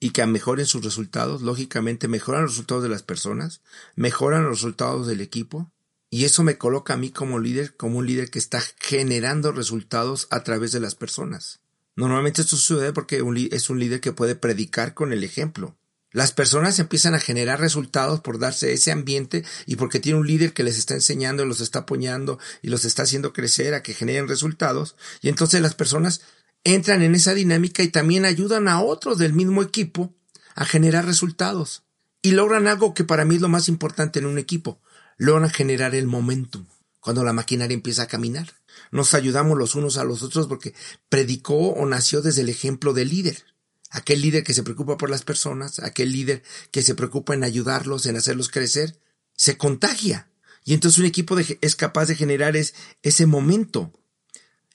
y 0.00 0.10
que 0.10 0.24
mejoren 0.26 0.66
sus 0.66 0.84
resultados, 0.84 1.42
lógicamente 1.42 2.08
mejoran 2.08 2.42
los 2.42 2.52
resultados 2.52 2.82
de 2.82 2.88
las 2.88 3.02
personas, 3.02 3.62
mejoran 3.96 4.44
los 4.44 4.58
resultados 4.58 5.06
del 5.06 5.20
equipo, 5.20 5.72
y 6.10 6.24
eso 6.24 6.42
me 6.42 6.56
coloca 6.56 6.94
a 6.94 6.96
mí 6.96 7.10
como 7.10 7.38
líder, 7.38 7.76
como 7.76 7.98
un 7.98 8.06
líder 8.06 8.30
que 8.30 8.38
está 8.38 8.62
generando 8.80 9.52
resultados 9.52 10.26
a 10.30 10.42
través 10.42 10.72
de 10.72 10.80
las 10.80 10.94
personas. 10.94 11.60
Normalmente 11.96 12.42
esto 12.42 12.56
sucede 12.56 12.92
porque 12.92 13.22
es 13.50 13.70
un 13.70 13.80
líder 13.80 14.00
que 14.00 14.12
puede 14.12 14.34
predicar 14.34 14.94
con 14.94 15.12
el 15.12 15.24
ejemplo. 15.24 15.76
Las 16.10 16.32
personas 16.32 16.78
empiezan 16.78 17.14
a 17.14 17.20
generar 17.20 17.60
resultados 17.60 18.20
por 18.20 18.38
darse 18.38 18.72
ese 18.72 18.90
ambiente 18.92 19.44
y 19.66 19.76
porque 19.76 20.00
tiene 20.00 20.18
un 20.18 20.26
líder 20.26 20.54
que 20.54 20.62
les 20.62 20.78
está 20.78 20.94
enseñando, 20.94 21.44
los 21.44 21.60
está 21.60 21.80
apoyando 21.80 22.38
y 22.62 22.68
los 22.68 22.86
está 22.86 23.02
haciendo 23.02 23.34
crecer 23.34 23.74
a 23.74 23.82
que 23.82 23.92
generen 23.92 24.26
resultados. 24.26 24.96
Y 25.20 25.28
entonces 25.28 25.60
las 25.60 25.74
personas 25.74 26.22
entran 26.64 27.02
en 27.02 27.14
esa 27.14 27.34
dinámica 27.34 27.82
y 27.82 27.88
también 27.88 28.24
ayudan 28.24 28.68
a 28.68 28.80
otros 28.80 29.18
del 29.18 29.34
mismo 29.34 29.62
equipo 29.62 30.14
a 30.54 30.64
generar 30.64 31.04
resultados. 31.04 31.84
Y 32.22 32.32
logran 32.32 32.68
algo 32.68 32.94
que 32.94 33.04
para 33.04 33.26
mí 33.26 33.36
es 33.36 33.42
lo 33.42 33.50
más 33.50 33.68
importante 33.68 34.18
en 34.18 34.26
un 34.26 34.38
equipo. 34.38 34.80
Logran 35.18 35.50
generar 35.50 35.94
el 35.94 36.06
momentum. 36.06 36.66
Cuando 37.00 37.22
la 37.22 37.34
maquinaria 37.34 37.74
empieza 37.74 38.04
a 38.04 38.08
caminar. 38.08 38.54
Nos 38.90 39.12
ayudamos 39.12 39.58
los 39.58 39.74
unos 39.74 39.98
a 39.98 40.04
los 40.04 40.22
otros 40.22 40.46
porque 40.46 40.74
predicó 41.10 41.68
o 41.68 41.84
nació 41.86 42.22
desde 42.22 42.40
el 42.40 42.48
ejemplo 42.48 42.94
del 42.94 43.10
líder 43.10 43.44
aquel 43.90 44.20
líder 44.20 44.44
que 44.44 44.54
se 44.54 44.62
preocupa 44.62 44.96
por 44.96 45.10
las 45.10 45.22
personas, 45.22 45.78
aquel 45.80 46.12
líder 46.12 46.42
que 46.70 46.82
se 46.82 46.94
preocupa 46.94 47.34
en 47.34 47.44
ayudarlos, 47.44 48.06
en 48.06 48.16
hacerlos 48.16 48.50
crecer, 48.50 48.98
se 49.34 49.56
contagia. 49.56 50.28
Y 50.64 50.74
entonces 50.74 50.98
un 50.98 51.06
equipo 51.06 51.36
es 51.38 51.76
capaz 51.76 52.06
de 52.06 52.16
generar 52.16 52.54
ese 52.56 53.26
momento. 53.26 53.92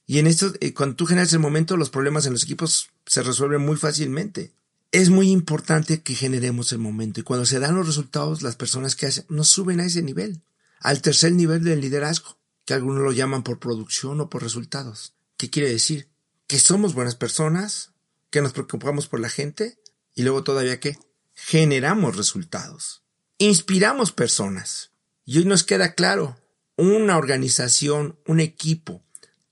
Y 0.06 0.20
en 0.20 0.28
esto, 0.28 0.54
eh, 0.60 0.74
cuando 0.74 0.96
tú 0.96 1.06
generas 1.06 1.32
el 1.34 1.40
momento, 1.40 1.78
los 1.78 1.90
problemas 1.90 2.26
en 2.26 2.34
los 2.34 2.44
equipos 2.44 2.90
se 3.06 3.24
resuelven 3.24 3.62
muy 3.62 3.78
fácilmente. 3.78 4.54
Es 4.92 5.10
muy 5.10 5.30
importante 5.30 6.02
que 6.02 6.14
generemos 6.14 6.72
el 6.72 6.80
momento. 6.80 7.20
Y 7.20 7.24
cuando 7.24 7.46
se 7.46 7.60
dan 7.60 7.76
los 7.76 7.88
resultados, 7.88 8.42
las 8.42 8.56
personas 8.56 8.96
que 8.96 9.06
hacen, 9.06 9.26
nos 9.30 9.48
suben 9.48 9.80
a 9.80 9.86
ese 9.86 10.02
nivel, 10.02 10.44
al 10.80 11.02
tercer 11.02 11.32
nivel 11.32 11.64
del 11.64 11.82
liderazgo, 11.82 12.38
que 12.66 12.74
algunos 12.74 13.02
lo 13.02 13.12
llaman 13.12 13.44
por 13.44 13.60
producción 13.60 14.20
o 14.20 14.30
por 14.30 14.44
resultados. 14.44 15.14
¿Qué 15.38 15.50
quiere 15.50 15.70
decir? 15.70 16.10
Que 16.48 16.60
somos 16.60 16.94
buenas 16.94 17.16
personas, 17.16 17.93
que 18.34 18.42
nos 18.42 18.54
preocupamos 18.54 19.08
por 19.08 19.20
la 19.20 19.30
gente 19.30 19.78
y 20.16 20.24
luego 20.24 20.44
todavía 20.44 20.80
que 20.80 20.98
generamos 21.36 22.18
resultados, 22.18 23.04
inspiramos 23.38 24.12
personas. 24.12 24.90
Y 25.24 25.38
hoy 25.38 25.46
nos 25.46 25.64
queda 25.64 25.94
claro, 25.94 26.36
una 26.76 27.20
organización, 27.20 28.18
un 28.26 28.40
equipo 28.40 29.04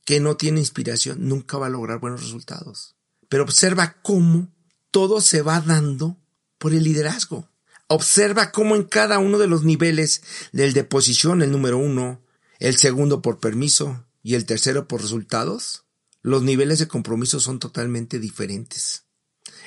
que 0.03 0.19
no 0.19 0.35
tiene 0.35 0.59
inspiración 0.59 1.29
nunca 1.29 1.59
va 1.59 1.67
a 1.67 1.69
lograr 1.69 1.99
buenos 1.99 2.23
resultados. 2.23 2.95
Pero 3.29 3.43
observa 3.43 3.97
cómo 4.01 4.51
todo 4.89 5.21
se 5.21 5.43
va 5.43 5.61
dando 5.61 6.17
por 6.57 6.73
el 6.73 6.83
liderazgo. 6.83 7.47
Observa 7.85 8.51
cómo 8.51 8.75
en 8.75 8.83
cada 8.83 9.19
uno 9.19 9.37
de 9.37 9.45
los 9.45 9.63
niveles 9.63 10.23
del 10.53 10.73
de 10.73 10.83
posición, 10.83 11.43
el 11.43 11.51
número 11.51 11.77
uno, 11.77 12.19
el 12.57 12.77
segundo 12.77 13.21
por 13.21 13.39
permiso 13.39 14.07
y 14.23 14.33
el 14.33 14.47
tercero 14.47 14.87
por 14.87 15.03
resultados, 15.03 15.83
los 16.21 16.43
niveles 16.43 16.79
de 16.79 16.87
compromiso 16.87 17.39
son 17.39 17.59
totalmente 17.59 18.19
diferentes. 18.19 19.05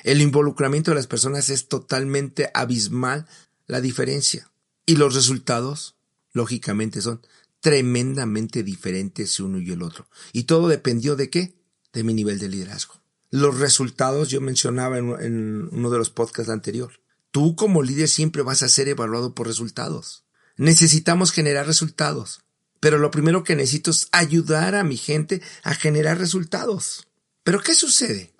El 0.03 0.21
involucramiento 0.21 0.91
de 0.91 0.95
las 0.95 1.07
personas 1.07 1.49
es 1.49 1.67
totalmente 1.67 2.49
abismal 2.53 3.27
la 3.67 3.81
diferencia. 3.81 4.51
Y 4.85 4.97
los 4.97 5.15
resultados, 5.15 5.95
lógicamente, 6.31 7.01
son 7.01 7.21
tremendamente 7.59 8.63
diferentes 8.63 9.39
uno 9.39 9.59
y 9.59 9.71
el 9.71 9.81
otro. 9.81 10.07
Y 10.31 10.43
todo 10.43 10.67
dependió 10.67 11.15
de 11.15 11.29
qué? 11.29 11.55
De 11.91 12.03
mi 12.03 12.13
nivel 12.13 12.39
de 12.39 12.49
liderazgo. 12.49 13.01
Los 13.31 13.57
resultados, 13.59 14.29
yo 14.29 14.39
mencionaba 14.39 14.99
en, 14.99 15.09
en 15.19 15.69
uno 15.71 15.89
de 15.89 15.97
los 15.97 16.11
podcasts 16.11 16.51
anteriores. 16.51 16.99
Tú 17.31 17.55
como 17.55 17.83
líder 17.83 18.07
siempre 18.07 18.43
vas 18.43 18.63
a 18.63 18.69
ser 18.69 18.87
evaluado 18.87 19.33
por 19.33 19.47
resultados. 19.47 20.23
Necesitamos 20.55 21.31
generar 21.31 21.65
resultados. 21.65 22.44
Pero 22.85 22.99
lo 22.99 23.09
primero 23.09 23.43
que 23.43 23.55
necesito 23.55 23.89
es 23.89 24.09
ayudar 24.11 24.75
a 24.75 24.83
mi 24.83 24.95
gente 24.95 25.41
a 25.63 25.73
generar 25.73 26.19
resultados. 26.19 27.07
Pero 27.43 27.59
¿qué 27.59 27.73
sucede? 27.73 28.31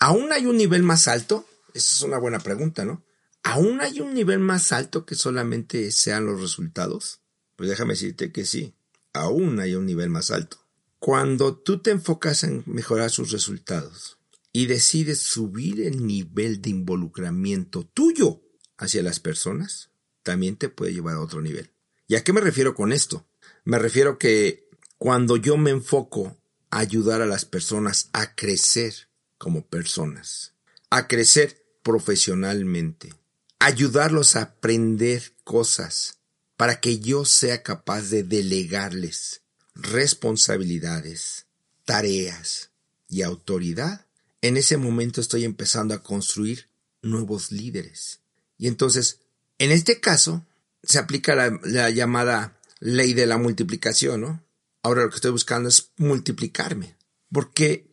¿Aún 0.00 0.32
hay 0.32 0.46
un 0.46 0.56
nivel 0.56 0.82
más 0.82 1.06
alto? 1.06 1.46
Esa 1.74 1.94
es 1.94 2.02
una 2.02 2.18
buena 2.18 2.40
pregunta, 2.40 2.84
¿no? 2.84 3.04
¿Aún 3.44 3.80
hay 3.80 4.00
un 4.00 4.12
nivel 4.12 4.40
más 4.40 4.72
alto 4.72 5.06
que 5.06 5.14
solamente 5.14 5.92
sean 5.92 6.26
los 6.26 6.40
resultados? 6.40 7.20
Pues 7.54 7.70
déjame 7.70 7.92
decirte 7.92 8.32
que 8.32 8.44
sí, 8.44 8.74
aún 9.12 9.60
hay 9.60 9.76
un 9.76 9.86
nivel 9.86 10.10
más 10.10 10.32
alto. 10.32 10.58
Cuando 10.98 11.56
tú 11.56 11.78
te 11.78 11.92
enfocas 11.92 12.42
en 12.42 12.64
mejorar 12.66 13.12
sus 13.12 13.30
resultados 13.30 14.18
y 14.52 14.66
decides 14.66 15.20
subir 15.20 15.80
el 15.82 16.04
nivel 16.04 16.60
de 16.60 16.70
involucramiento 16.70 17.84
tuyo 17.94 18.42
hacia 18.76 19.04
las 19.04 19.20
personas, 19.20 19.90
también 20.24 20.56
te 20.56 20.68
puede 20.68 20.94
llevar 20.94 21.14
a 21.14 21.20
otro 21.20 21.40
nivel. 21.40 21.70
¿Y 22.08 22.16
a 22.16 22.24
qué 22.24 22.32
me 22.32 22.40
refiero 22.40 22.74
con 22.74 22.92
esto? 22.92 23.24
Me 23.64 23.78
refiero 23.78 24.18
que 24.18 24.68
cuando 24.98 25.36
yo 25.36 25.56
me 25.56 25.70
enfoco 25.70 26.36
a 26.70 26.78
ayudar 26.78 27.22
a 27.22 27.26
las 27.26 27.44
personas 27.44 28.10
a 28.12 28.34
crecer 28.34 29.08
como 29.38 29.66
personas, 29.66 30.54
a 30.90 31.08
crecer 31.08 31.64
profesionalmente, 31.82 33.12
ayudarlos 33.58 34.36
a 34.36 34.42
aprender 34.42 35.32
cosas 35.44 36.18
para 36.56 36.80
que 36.80 36.98
yo 36.98 37.24
sea 37.24 37.62
capaz 37.62 38.10
de 38.10 38.22
delegarles 38.22 39.42
responsabilidades, 39.74 41.46
tareas 41.84 42.70
y 43.08 43.22
autoridad, 43.22 44.06
en 44.40 44.56
ese 44.56 44.76
momento 44.76 45.20
estoy 45.20 45.44
empezando 45.44 45.94
a 45.94 46.02
construir 46.02 46.68
nuevos 47.02 47.50
líderes. 47.50 48.20
Y 48.58 48.68
entonces, 48.68 49.20
en 49.58 49.72
este 49.72 50.00
caso, 50.00 50.44
se 50.82 50.98
aplica 50.98 51.34
la, 51.34 51.90
llamada 51.90 52.60
ley 52.80 53.14
de 53.14 53.26
la 53.26 53.38
multiplicación, 53.38 54.20
¿no? 54.20 54.44
Ahora 54.82 55.02
lo 55.02 55.10
que 55.10 55.16
estoy 55.16 55.30
buscando 55.30 55.68
es 55.68 55.92
multiplicarme. 55.96 56.96
Porque 57.32 57.90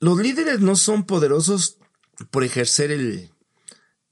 los 0.00 0.18
líderes 0.18 0.60
no 0.60 0.76
son 0.76 1.06
poderosos 1.06 1.78
por 2.30 2.44
ejercer 2.44 2.90
el, 2.90 3.30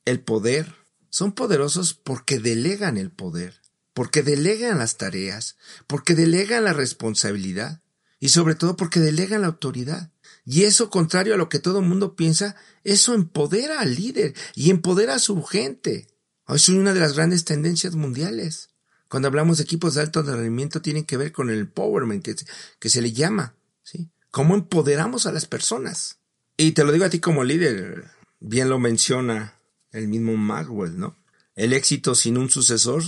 el 0.04 0.20
poder, 0.20 0.74
son 1.10 1.32
poderosos 1.32 1.94
porque 1.94 2.38
delegan 2.38 2.96
el 2.96 3.10
poder, 3.10 3.60
porque 3.92 4.22
delegan 4.22 4.78
las 4.78 4.96
tareas, 4.96 5.56
porque 5.86 6.14
delegan 6.14 6.64
la 6.64 6.72
responsabilidad 6.72 7.82
y 8.18 8.30
sobre 8.30 8.54
todo 8.54 8.76
porque 8.76 9.00
delegan 9.00 9.42
la 9.42 9.48
autoridad. 9.48 10.12
Y 10.44 10.64
eso, 10.64 10.90
contrario 10.90 11.34
a 11.34 11.36
lo 11.36 11.48
que 11.48 11.58
todo 11.58 11.80
el 11.80 11.86
mundo 11.86 12.16
piensa, 12.16 12.56
eso 12.84 13.14
empodera 13.14 13.80
al 13.80 13.94
líder 13.94 14.34
y 14.54 14.70
empodera 14.70 15.16
a 15.16 15.20
su 15.20 15.42
gente. 15.42 16.08
Es 16.48 16.68
una 16.68 16.94
de 16.94 17.00
las 17.00 17.14
grandes 17.14 17.44
tendencias 17.44 17.94
mundiales. 17.94 18.70
Cuando 19.12 19.28
hablamos 19.28 19.58
de 19.58 19.64
equipos 19.64 19.92
de 19.92 20.00
alto 20.00 20.22
rendimiento, 20.22 20.80
tienen 20.80 21.04
que 21.04 21.18
ver 21.18 21.32
con 21.32 21.50
el 21.50 21.58
empowerment 21.58 22.24
que, 22.24 22.34
que 22.78 22.88
se 22.88 23.02
le 23.02 23.12
llama. 23.12 23.54
¿sí? 23.82 24.08
¿Cómo 24.30 24.54
empoderamos 24.54 25.26
a 25.26 25.32
las 25.32 25.44
personas? 25.44 26.16
Y 26.56 26.72
te 26.72 26.82
lo 26.82 26.92
digo 26.92 27.04
a 27.04 27.10
ti 27.10 27.20
como 27.20 27.44
líder, 27.44 28.06
bien 28.40 28.70
lo 28.70 28.78
menciona 28.78 29.58
el 29.90 30.08
mismo 30.08 30.38
Maxwell, 30.38 30.98
¿no? 30.98 31.14
El 31.56 31.74
éxito 31.74 32.14
sin 32.14 32.38
un 32.38 32.48
sucesor 32.48 33.02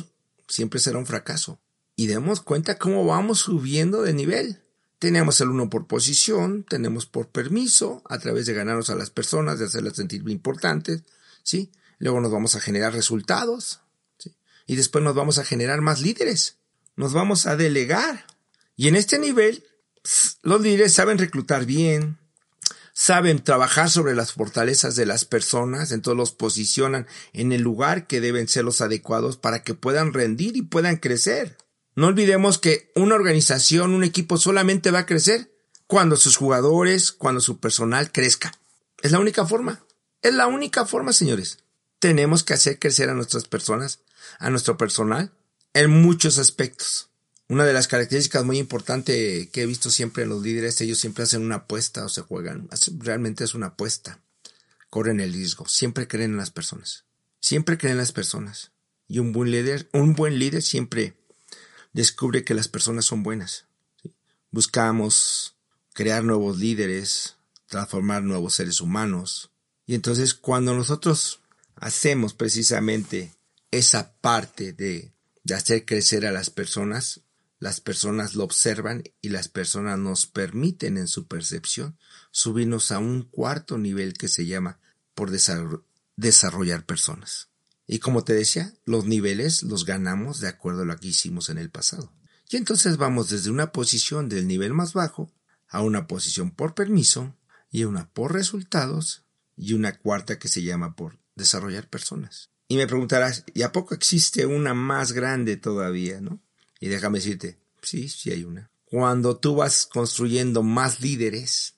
siempre 0.46 0.78
será 0.78 0.98
un 0.98 1.06
fracaso. 1.06 1.58
Y 1.96 2.06
demos 2.06 2.42
cuenta 2.42 2.76
cómo 2.76 3.06
vamos 3.06 3.38
subiendo 3.38 4.02
de 4.02 4.12
nivel. 4.12 4.60
Tenemos 4.98 5.40
el 5.40 5.48
uno 5.48 5.70
por 5.70 5.86
posición, 5.86 6.66
tenemos 6.68 7.06
por 7.06 7.28
permiso, 7.28 8.02
a 8.10 8.18
través 8.18 8.44
de 8.44 8.52
ganarnos 8.52 8.90
a 8.90 8.94
las 8.94 9.08
personas, 9.08 9.58
de 9.58 9.64
hacerlas 9.64 9.96
sentir 9.96 10.22
importantes, 10.28 11.02
¿sí? 11.42 11.72
Luego 11.98 12.20
nos 12.20 12.30
vamos 12.30 12.56
a 12.56 12.60
generar 12.60 12.92
resultados. 12.92 13.80
Y 14.66 14.76
después 14.76 15.04
nos 15.04 15.14
vamos 15.14 15.38
a 15.38 15.44
generar 15.44 15.80
más 15.80 16.00
líderes. 16.00 16.58
Nos 16.96 17.12
vamos 17.12 17.46
a 17.46 17.56
delegar. 17.56 18.26
Y 18.76 18.88
en 18.88 18.96
este 18.96 19.18
nivel, 19.18 19.64
los 20.42 20.60
líderes 20.60 20.92
saben 20.92 21.18
reclutar 21.18 21.66
bien, 21.66 22.18
saben 22.92 23.42
trabajar 23.42 23.90
sobre 23.90 24.14
las 24.14 24.32
fortalezas 24.32 24.96
de 24.96 25.06
las 25.06 25.24
personas, 25.24 25.92
entonces 25.92 26.16
los 26.16 26.32
posicionan 26.32 27.06
en 27.32 27.52
el 27.52 27.62
lugar 27.62 28.06
que 28.06 28.20
deben 28.20 28.48
ser 28.48 28.64
los 28.64 28.80
adecuados 28.80 29.36
para 29.36 29.62
que 29.62 29.74
puedan 29.74 30.12
rendir 30.12 30.56
y 30.56 30.62
puedan 30.62 30.96
crecer. 30.96 31.56
No 31.96 32.06
olvidemos 32.06 32.58
que 32.58 32.90
una 32.94 33.14
organización, 33.14 33.94
un 33.94 34.04
equipo 34.04 34.36
solamente 34.36 34.90
va 34.90 35.00
a 35.00 35.06
crecer 35.06 35.52
cuando 35.86 36.16
sus 36.16 36.36
jugadores, 36.36 37.12
cuando 37.12 37.40
su 37.40 37.58
personal 37.58 38.10
crezca. 38.10 38.52
Es 39.02 39.12
la 39.12 39.20
única 39.20 39.46
forma. 39.46 39.84
Es 40.22 40.34
la 40.34 40.46
única 40.46 40.86
forma, 40.86 41.12
señores. 41.12 41.58
Tenemos 42.04 42.44
que 42.44 42.52
hacer 42.52 42.78
crecer 42.78 43.08
a 43.08 43.14
nuestras 43.14 43.44
personas, 43.44 44.00
a 44.38 44.50
nuestro 44.50 44.76
personal, 44.76 45.32
en 45.72 45.88
muchos 45.88 46.36
aspectos. 46.36 47.08
Una 47.48 47.64
de 47.64 47.72
las 47.72 47.88
características 47.88 48.44
muy 48.44 48.58
importantes 48.58 49.48
que 49.48 49.62
he 49.62 49.66
visto 49.66 49.88
siempre 49.90 50.24
en 50.24 50.28
los 50.28 50.42
líderes, 50.42 50.78
ellos 50.82 50.98
siempre 50.98 51.24
hacen 51.24 51.40
una 51.40 51.54
apuesta 51.54 52.04
o 52.04 52.10
se 52.10 52.20
juegan. 52.20 52.68
Realmente 52.98 53.42
es 53.42 53.54
una 53.54 53.68
apuesta. 53.68 54.20
Corren 54.90 55.18
el 55.18 55.32
riesgo. 55.32 55.66
Siempre 55.66 56.06
creen 56.06 56.32
en 56.32 56.36
las 56.36 56.50
personas. 56.50 57.06
Siempre 57.40 57.78
creen 57.78 57.92
en 57.92 58.00
las 58.00 58.12
personas. 58.12 58.72
Y 59.08 59.18
un 59.18 59.32
buen 59.32 59.50
líder, 59.50 59.88
un 59.94 60.14
buen 60.14 60.38
líder 60.38 60.60
siempre 60.60 61.16
descubre 61.94 62.44
que 62.44 62.52
las 62.52 62.68
personas 62.68 63.06
son 63.06 63.22
buenas. 63.22 63.64
Buscamos 64.50 65.56
crear 65.94 66.22
nuevos 66.22 66.58
líderes, 66.58 67.36
transformar 67.66 68.22
nuevos 68.22 68.56
seres 68.56 68.82
humanos. 68.82 69.52
Y 69.86 69.94
entonces 69.94 70.34
cuando 70.34 70.74
nosotros 70.74 71.40
hacemos 71.76 72.34
precisamente 72.34 73.32
esa 73.70 74.14
parte 74.20 74.72
de, 74.72 75.12
de 75.42 75.54
hacer 75.54 75.84
crecer 75.84 76.26
a 76.26 76.32
las 76.32 76.50
personas, 76.50 77.22
las 77.58 77.80
personas 77.80 78.34
lo 78.34 78.44
observan 78.44 79.04
y 79.20 79.30
las 79.30 79.48
personas 79.48 79.98
nos 79.98 80.26
permiten 80.26 80.98
en 80.98 81.08
su 81.08 81.26
percepción 81.26 81.98
subirnos 82.30 82.92
a 82.92 82.98
un 82.98 83.22
cuarto 83.22 83.78
nivel 83.78 84.14
que 84.14 84.28
se 84.28 84.46
llama 84.46 84.80
por 85.14 85.30
desarrollar 86.16 86.84
personas. 86.84 87.48
Y 87.86 87.98
como 87.98 88.24
te 88.24 88.32
decía, 88.32 88.72
los 88.84 89.04
niveles 89.04 89.62
los 89.62 89.84
ganamos 89.84 90.40
de 90.40 90.48
acuerdo 90.48 90.82
a 90.82 90.86
lo 90.86 90.96
que 90.96 91.08
hicimos 91.08 91.50
en 91.50 91.58
el 91.58 91.70
pasado. 91.70 92.12
Y 92.50 92.56
entonces 92.56 92.96
vamos 92.96 93.30
desde 93.30 93.50
una 93.50 93.72
posición 93.72 94.28
del 94.28 94.46
nivel 94.46 94.72
más 94.72 94.92
bajo 94.92 95.32
a 95.68 95.82
una 95.82 96.06
posición 96.06 96.50
por 96.50 96.74
permiso 96.74 97.36
y 97.70 97.84
una 97.84 98.08
por 98.10 98.32
resultados 98.32 99.24
y 99.56 99.74
una 99.74 99.98
cuarta 99.98 100.38
que 100.38 100.48
se 100.48 100.62
llama 100.62 100.94
por 100.94 101.18
desarrollar 101.34 101.88
personas. 101.88 102.50
Y 102.68 102.76
me 102.76 102.86
preguntarás, 102.86 103.44
¿y 103.52 103.62
a 103.62 103.72
poco 103.72 103.94
existe 103.94 104.46
una 104.46 104.74
más 104.74 105.12
grande 105.12 105.56
todavía, 105.56 106.20
no? 106.20 106.40
Y 106.80 106.88
déjame 106.88 107.18
decirte, 107.18 107.58
sí, 107.82 108.08
sí 108.08 108.30
hay 108.30 108.44
una. 108.44 108.70
Cuando 108.84 109.36
tú 109.36 109.56
vas 109.56 109.86
construyendo 109.86 110.62
más 110.62 111.00
líderes, 111.00 111.74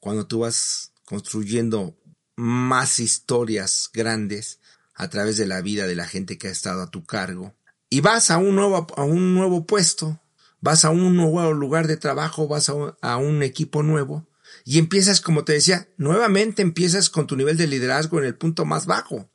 cuando 0.00 0.26
tú 0.26 0.40
vas 0.40 0.92
construyendo 1.04 1.96
más 2.36 3.00
historias 3.00 3.90
grandes 3.92 4.60
a 4.94 5.08
través 5.08 5.36
de 5.36 5.46
la 5.46 5.60
vida 5.60 5.86
de 5.86 5.96
la 5.96 6.06
gente 6.06 6.38
que 6.38 6.48
ha 6.48 6.52
estado 6.52 6.82
a 6.82 6.90
tu 6.90 7.04
cargo, 7.04 7.54
y 7.90 8.00
vas 8.00 8.30
a 8.30 8.38
un 8.38 8.54
nuevo, 8.54 8.86
a 8.96 9.02
un 9.02 9.34
nuevo 9.34 9.66
puesto, 9.66 10.20
vas 10.60 10.84
a 10.84 10.90
un 10.90 11.16
nuevo 11.16 11.52
lugar 11.52 11.86
de 11.86 11.96
trabajo, 11.96 12.46
vas 12.46 12.68
a 12.68 12.74
un, 12.74 12.94
a 13.00 13.16
un 13.16 13.42
equipo 13.42 13.82
nuevo, 13.82 14.27
y 14.70 14.78
empiezas, 14.78 15.22
como 15.22 15.46
te 15.46 15.54
decía, 15.54 15.88
nuevamente 15.96 16.60
empiezas 16.60 17.08
con 17.08 17.26
tu 17.26 17.36
nivel 17.36 17.56
de 17.56 17.66
liderazgo 17.66 18.18
en 18.18 18.26
el 18.26 18.34
punto 18.34 18.66
más 18.66 18.84
bajo, 18.84 19.30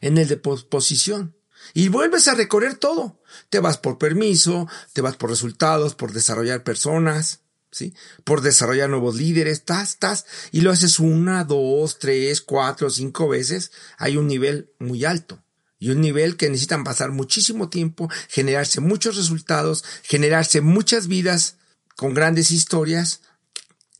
en 0.00 0.16
el 0.16 0.28
de 0.28 0.38
posición. 0.38 1.36
Y 1.74 1.88
vuelves 1.88 2.26
a 2.26 2.34
recorrer 2.34 2.76
todo. 2.76 3.20
Te 3.50 3.60
vas 3.60 3.76
por 3.76 3.98
permiso, 3.98 4.66
te 4.94 5.02
vas 5.02 5.16
por 5.16 5.28
resultados, 5.28 5.94
por 5.94 6.14
desarrollar 6.14 6.64
personas, 6.64 7.40
¿sí? 7.70 7.92
Por 8.24 8.40
desarrollar 8.40 8.88
nuevos 8.88 9.16
líderes, 9.16 9.58
estás, 9.58 9.90
estás, 9.90 10.24
y 10.52 10.62
lo 10.62 10.70
haces 10.70 10.98
una, 10.98 11.44
dos, 11.44 11.98
tres, 11.98 12.40
cuatro, 12.40 12.88
cinco 12.88 13.28
veces. 13.28 13.72
Hay 13.98 14.16
un 14.16 14.26
nivel 14.26 14.72
muy 14.78 15.04
alto. 15.04 15.44
Y 15.78 15.90
un 15.90 16.00
nivel 16.00 16.38
que 16.38 16.48
necesitan 16.48 16.82
pasar 16.82 17.10
muchísimo 17.10 17.68
tiempo, 17.68 18.08
generarse 18.30 18.80
muchos 18.80 19.16
resultados, 19.16 19.84
generarse 20.02 20.62
muchas 20.62 21.08
vidas 21.08 21.58
con 21.94 22.14
grandes 22.14 22.52
historias 22.52 23.20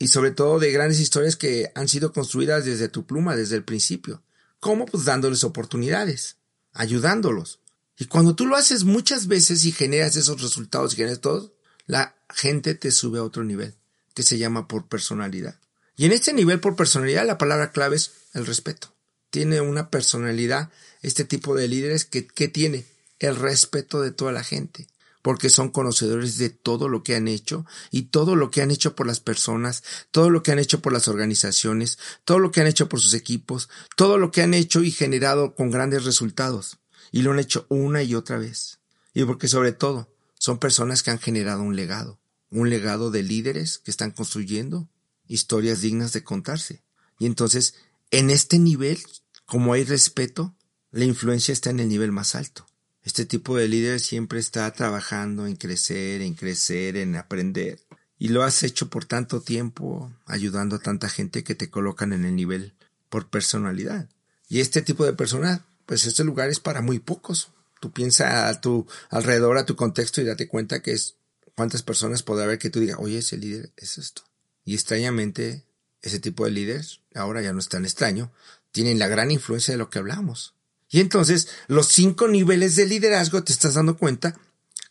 y 0.02 0.08
sobre 0.08 0.32
todo 0.32 0.58
de 0.58 0.72
grandes 0.72 0.98
historias 0.98 1.36
que 1.36 1.70
han 1.76 1.86
sido 1.86 2.12
construidas 2.12 2.64
desde 2.64 2.88
tu 2.88 3.06
pluma, 3.06 3.36
desde 3.36 3.54
el 3.54 3.62
principio. 3.62 4.20
¿Cómo? 4.58 4.84
Pues 4.84 5.04
dándoles 5.04 5.44
oportunidades 5.44 6.38
ayudándolos. 6.72 7.60
Y 7.96 8.06
cuando 8.06 8.34
tú 8.34 8.46
lo 8.46 8.56
haces 8.56 8.82
muchas 8.82 9.28
veces 9.28 9.64
y 9.64 9.70
generas 9.70 10.16
esos 10.16 10.42
resultados 10.42 10.92
y 10.92 10.96
generas 10.96 11.20
todo, 11.20 11.54
la 11.86 12.16
gente 12.34 12.74
te 12.74 12.90
sube 12.90 13.20
a 13.20 13.22
otro 13.22 13.44
nivel, 13.44 13.76
que 14.12 14.24
se 14.24 14.38
llama 14.38 14.66
por 14.66 14.88
personalidad. 14.88 15.60
Y 15.94 16.06
en 16.06 16.12
este 16.12 16.32
nivel 16.32 16.58
por 16.58 16.74
personalidad 16.74 17.24
la 17.24 17.38
palabra 17.38 17.70
clave 17.70 17.94
es 17.94 18.10
el 18.34 18.44
respeto. 18.44 18.92
Tiene 19.30 19.60
una 19.60 19.88
personalidad, 19.88 20.72
este 21.02 21.24
tipo 21.24 21.54
de 21.54 21.68
líderes 21.68 22.06
que, 22.06 22.26
que 22.26 22.48
tiene 22.48 22.86
el 23.20 23.36
respeto 23.36 24.00
de 24.00 24.10
toda 24.10 24.32
la 24.32 24.42
gente, 24.42 24.88
porque 25.22 25.48
son 25.48 25.70
conocedores 25.70 26.36
de 26.36 26.50
todo 26.50 26.88
lo 26.88 27.02
que 27.02 27.14
han 27.14 27.28
hecho 27.28 27.64
y 27.90 28.02
todo 28.02 28.36
lo 28.36 28.50
que 28.50 28.60
han 28.60 28.70
hecho 28.70 28.94
por 28.94 29.06
las 29.06 29.20
personas, 29.20 29.82
todo 30.10 30.30
lo 30.30 30.42
que 30.42 30.52
han 30.52 30.58
hecho 30.58 30.80
por 30.80 30.92
las 30.92 31.08
organizaciones, 31.08 31.98
todo 32.24 32.40
lo 32.40 32.50
que 32.50 32.60
han 32.60 32.66
hecho 32.66 32.88
por 32.88 33.00
sus 33.00 33.14
equipos, 33.14 33.68
todo 33.96 34.18
lo 34.18 34.32
que 34.32 34.42
han 34.42 34.52
hecho 34.52 34.82
y 34.82 34.90
generado 34.90 35.54
con 35.54 35.70
grandes 35.70 36.04
resultados. 36.04 36.78
Y 37.12 37.22
lo 37.22 37.32
han 37.32 37.38
hecho 37.38 37.66
una 37.68 38.02
y 38.02 38.14
otra 38.14 38.38
vez. 38.38 38.80
Y 39.14 39.24
porque 39.24 39.48
sobre 39.48 39.72
todo 39.72 40.12
son 40.38 40.58
personas 40.58 41.02
que 41.02 41.10
han 41.10 41.20
generado 41.20 41.62
un 41.62 41.76
legado, 41.76 42.18
un 42.50 42.68
legado 42.68 43.10
de 43.10 43.22
líderes 43.22 43.78
que 43.78 43.90
están 43.90 44.10
construyendo 44.10 44.88
historias 45.28 45.80
dignas 45.80 46.12
de 46.12 46.24
contarse. 46.24 46.82
Y 47.18 47.26
entonces, 47.26 47.74
en 48.10 48.30
este 48.30 48.58
nivel, 48.58 48.98
como 49.46 49.72
hay 49.72 49.84
respeto, 49.84 50.56
la 50.90 51.04
influencia 51.04 51.52
está 51.52 51.70
en 51.70 51.80
el 51.80 51.88
nivel 51.88 52.10
más 52.10 52.34
alto. 52.34 52.66
Este 53.04 53.24
tipo 53.24 53.56
de 53.56 53.68
líder 53.68 54.00
siempre 54.00 54.38
está 54.38 54.70
trabajando 54.72 55.46
en 55.46 55.56
crecer, 55.56 56.22
en 56.22 56.34
crecer, 56.34 56.96
en 56.96 57.16
aprender. 57.16 57.80
Y 58.18 58.28
lo 58.28 58.44
has 58.44 58.62
hecho 58.62 58.88
por 58.88 59.04
tanto 59.04 59.40
tiempo, 59.40 60.12
ayudando 60.26 60.76
a 60.76 60.78
tanta 60.78 61.08
gente 61.08 61.42
que 61.42 61.56
te 61.56 61.70
colocan 61.70 62.12
en 62.12 62.24
el 62.24 62.36
nivel 62.36 62.74
por 63.08 63.28
personalidad. 63.28 64.08
Y 64.48 64.60
este 64.60 64.82
tipo 64.82 65.04
de 65.04 65.14
persona, 65.14 65.66
pues 65.86 66.06
este 66.06 66.22
lugar 66.22 66.48
es 66.48 66.60
para 66.60 66.82
muy 66.82 67.00
pocos. 67.00 67.50
Tú 67.80 67.90
piensa 67.90 68.48
a 68.48 68.60
tu 68.60 68.86
alrededor, 69.10 69.58
a 69.58 69.66
tu 69.66 69.74
contexto 69.74 70.20
y 70.20 70.24
date 70.24 70.46
cuenta 70.46 70.82
que 70.82 70.92
es 70.92 71.16
cuántas 71.56 71.82
personas 71.82 72.22
podrá 72.22 72.44
haber 72.44 72.58
que 72.58 72.70
tú 72.70 72.78
digas, 72.78 72.98
oye, 73.00 73.18
ese 73.18 73.36
líder 73.36 73.72
es 73.76 73.98
esto. 73.98 74.22
Y 74.64 74.74
extrañamente, 74.74 75.64
ese 76.00 76.20
tipo 76.20 76.44
de 76.44 76.52
líderes, 76.52 77.00
ahora 77.14 77.42
ya 77.42 77.52
no 77.52 77.58
es 77.58 77.68
tan 77.68 77.84
extraño, 77.84 78.30
tienen 78.70 78.98
la 78.98 79.08
gran 79.08 79.30
influencia 79.30 79.74
de 79.74 79.78
lo 79.78 79.90
que 79.90 79.98
hablamos. 79.98 80.54
Y 80.92 81.00
entonces, 81.00 81.48
los 81.68 81.88
cinco 81.88 82.28
niveles 82.28 82.76
de 82.76 82.84
liderazgo 82.84 83.42
te 83.42 83.52
estás 83.52 83.74
dando 83.74 83.96
cuenta 83.96 84.38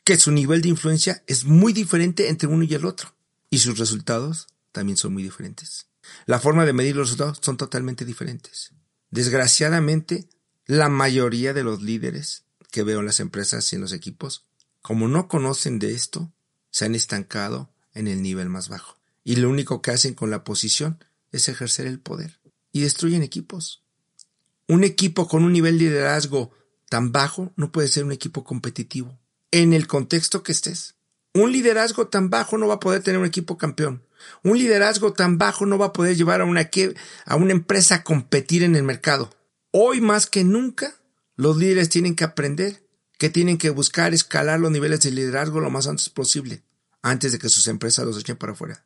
que 0.03 0.17
su 0.17 0.31
nivel 0.31 0.63
de 0.63 0.69
influencia 0.69 1.23
es 1.27 1.45
muy 1.45 1.73
diferente 1.73 2.27
entre 2.27 2.47
uno 2.47 2.63
y 2.63 2.73
el 2.73 2.85
otro. 2.85 3.13
Y 3.51 3.59
sus 3.59 3.77
resultados 3.77 4.47
también 4.71 4.97
son 4.97 5.13
muy 5.13 5.21
diferentes. 5.21 5.85
La 6.25 6.39
forma 6.39 6.65
de 6.65 6.73
medir 6.73 6.95
los 6.95 7.07
resultados 7.07 7.39
son 7.41 7.55
totalmente 7.55 8.03
diferentes. 8.03 8.71
Desgraciadamente, 9.11 10.27
la 10.65 10.89
mayoría 10.89 11.53
de 11.53 11.63
los 11.63 11.83
líderes 11.83 12.45
que 12.71 12.81
veo 12.81 13.01
en 13.01 13.05
las 13.05 13.19
empresas 13.19 13.71
y 13.71 13.75
en 13.75 13.81
los 13.81 13.93
equipos, 13.93 14.45
como 14.81 15.07
no 15.07 15.27
conocen 15.27 15.77
de 15.77 15.93
esto, 15.93 16.33
se 16.71 16.85
han 16.85 16.95
estancado 16.95 17.69
en 17.93 18.07
el 18.07 18.23
nivel 18.23 18.49
más 18.49 18.69
bajo. 18.69 18.97
Y 19.23 19.35
lo 19.35 19.51
único 19.51 19.83
que 19.83 19.91
hacen 19.91 20.15
con 20.15 20.31
la 20.31 20.43
posición 20.43 21.03
es 21.31 21.47
ejercer 21.47 21.85
el 21.85 21.99
poder. 21.99 22.39
Y 22.71 22.81
destruyen 22.81 23.21
equipos. 23.21 23.80
Un 24.67 24.83
equipo 24.83 25.27
con 25.27 25.43
un 25.43 25.53
nivel 25.53 25.77
de 25.77 25.85
liderazgo 25.85 26.51
tan 26.89 27.11
bajo 27.11 27.53
no 27.55 27.71
puede 27.71 27.87
ser 27.87 28.03
un 28.03 28.11
equipo 28.11 28.43
competitivo. 28.43 29.19
En 29.51 29.73
el 29.73 29.87
contexto 29.87 30.43
que 30.43 30.51
estés. 30.51 30.95
Un 31.33 31.51
liderazgo 31.51 32.07
tan 32.07 32.29
bajo 32.29 32.57
no 32.57 32.67
va 32.67 32.75
a 32.75 32.79
poder 32.79 33.03
tener 33.03 33.19
un 33.19 33.25
equipo 33.25 33.57
campeón. 33.57 34.03
Un 34.43 34.57
liderazgo 34.57 35.13
tan 35.13 35.37
bajo 35.37 35.65
no 35.65 35.77
va 35.77 35.87
a 35.87 35.93
poder 35.93 36.15
llevar 36.15 36.41
a 36.41 36.45
una, 36.45 36.69
a 37.25 37.35
una 37.35 37.51
empresa 37.51 37.95
a 37.95 38.03
competir 38.03 38.63
en 38.63 38.75
el 38.75 38.83
mercado. 38.83 39.29
Hoy 39.71 40.01
más 40.01 40.27
que 40.27 40.43
nunca, 40.43 40.93
los 41.35 41.57
líderes 41.57 41.89
tienen 41.89 42.15
que 42.15 42.23
aprender 42.23 42.81
que 43.21 43.29
tienen 43.29 43.59
que 43.59 43.69
buscar 43.69 44.15
escalar 44.15 44.59
los 44.59 44.71
niveles 44.71 45.01
de 45.01 45.11
liderazgo 45.11 45.59
lo 45.59 45.69
más 45.69 45.85
antes 45.85 46.09
posible, 46.09 46.63
antes 47.03 47.31
de 47.31 47.37
que 47.37 47.49
sus 47.49 47.67
empresas 47.67 48.03
los 48.03 48.17
echen 48.17 48.35
para 48.35 48.53
afuera. 48.53 48.83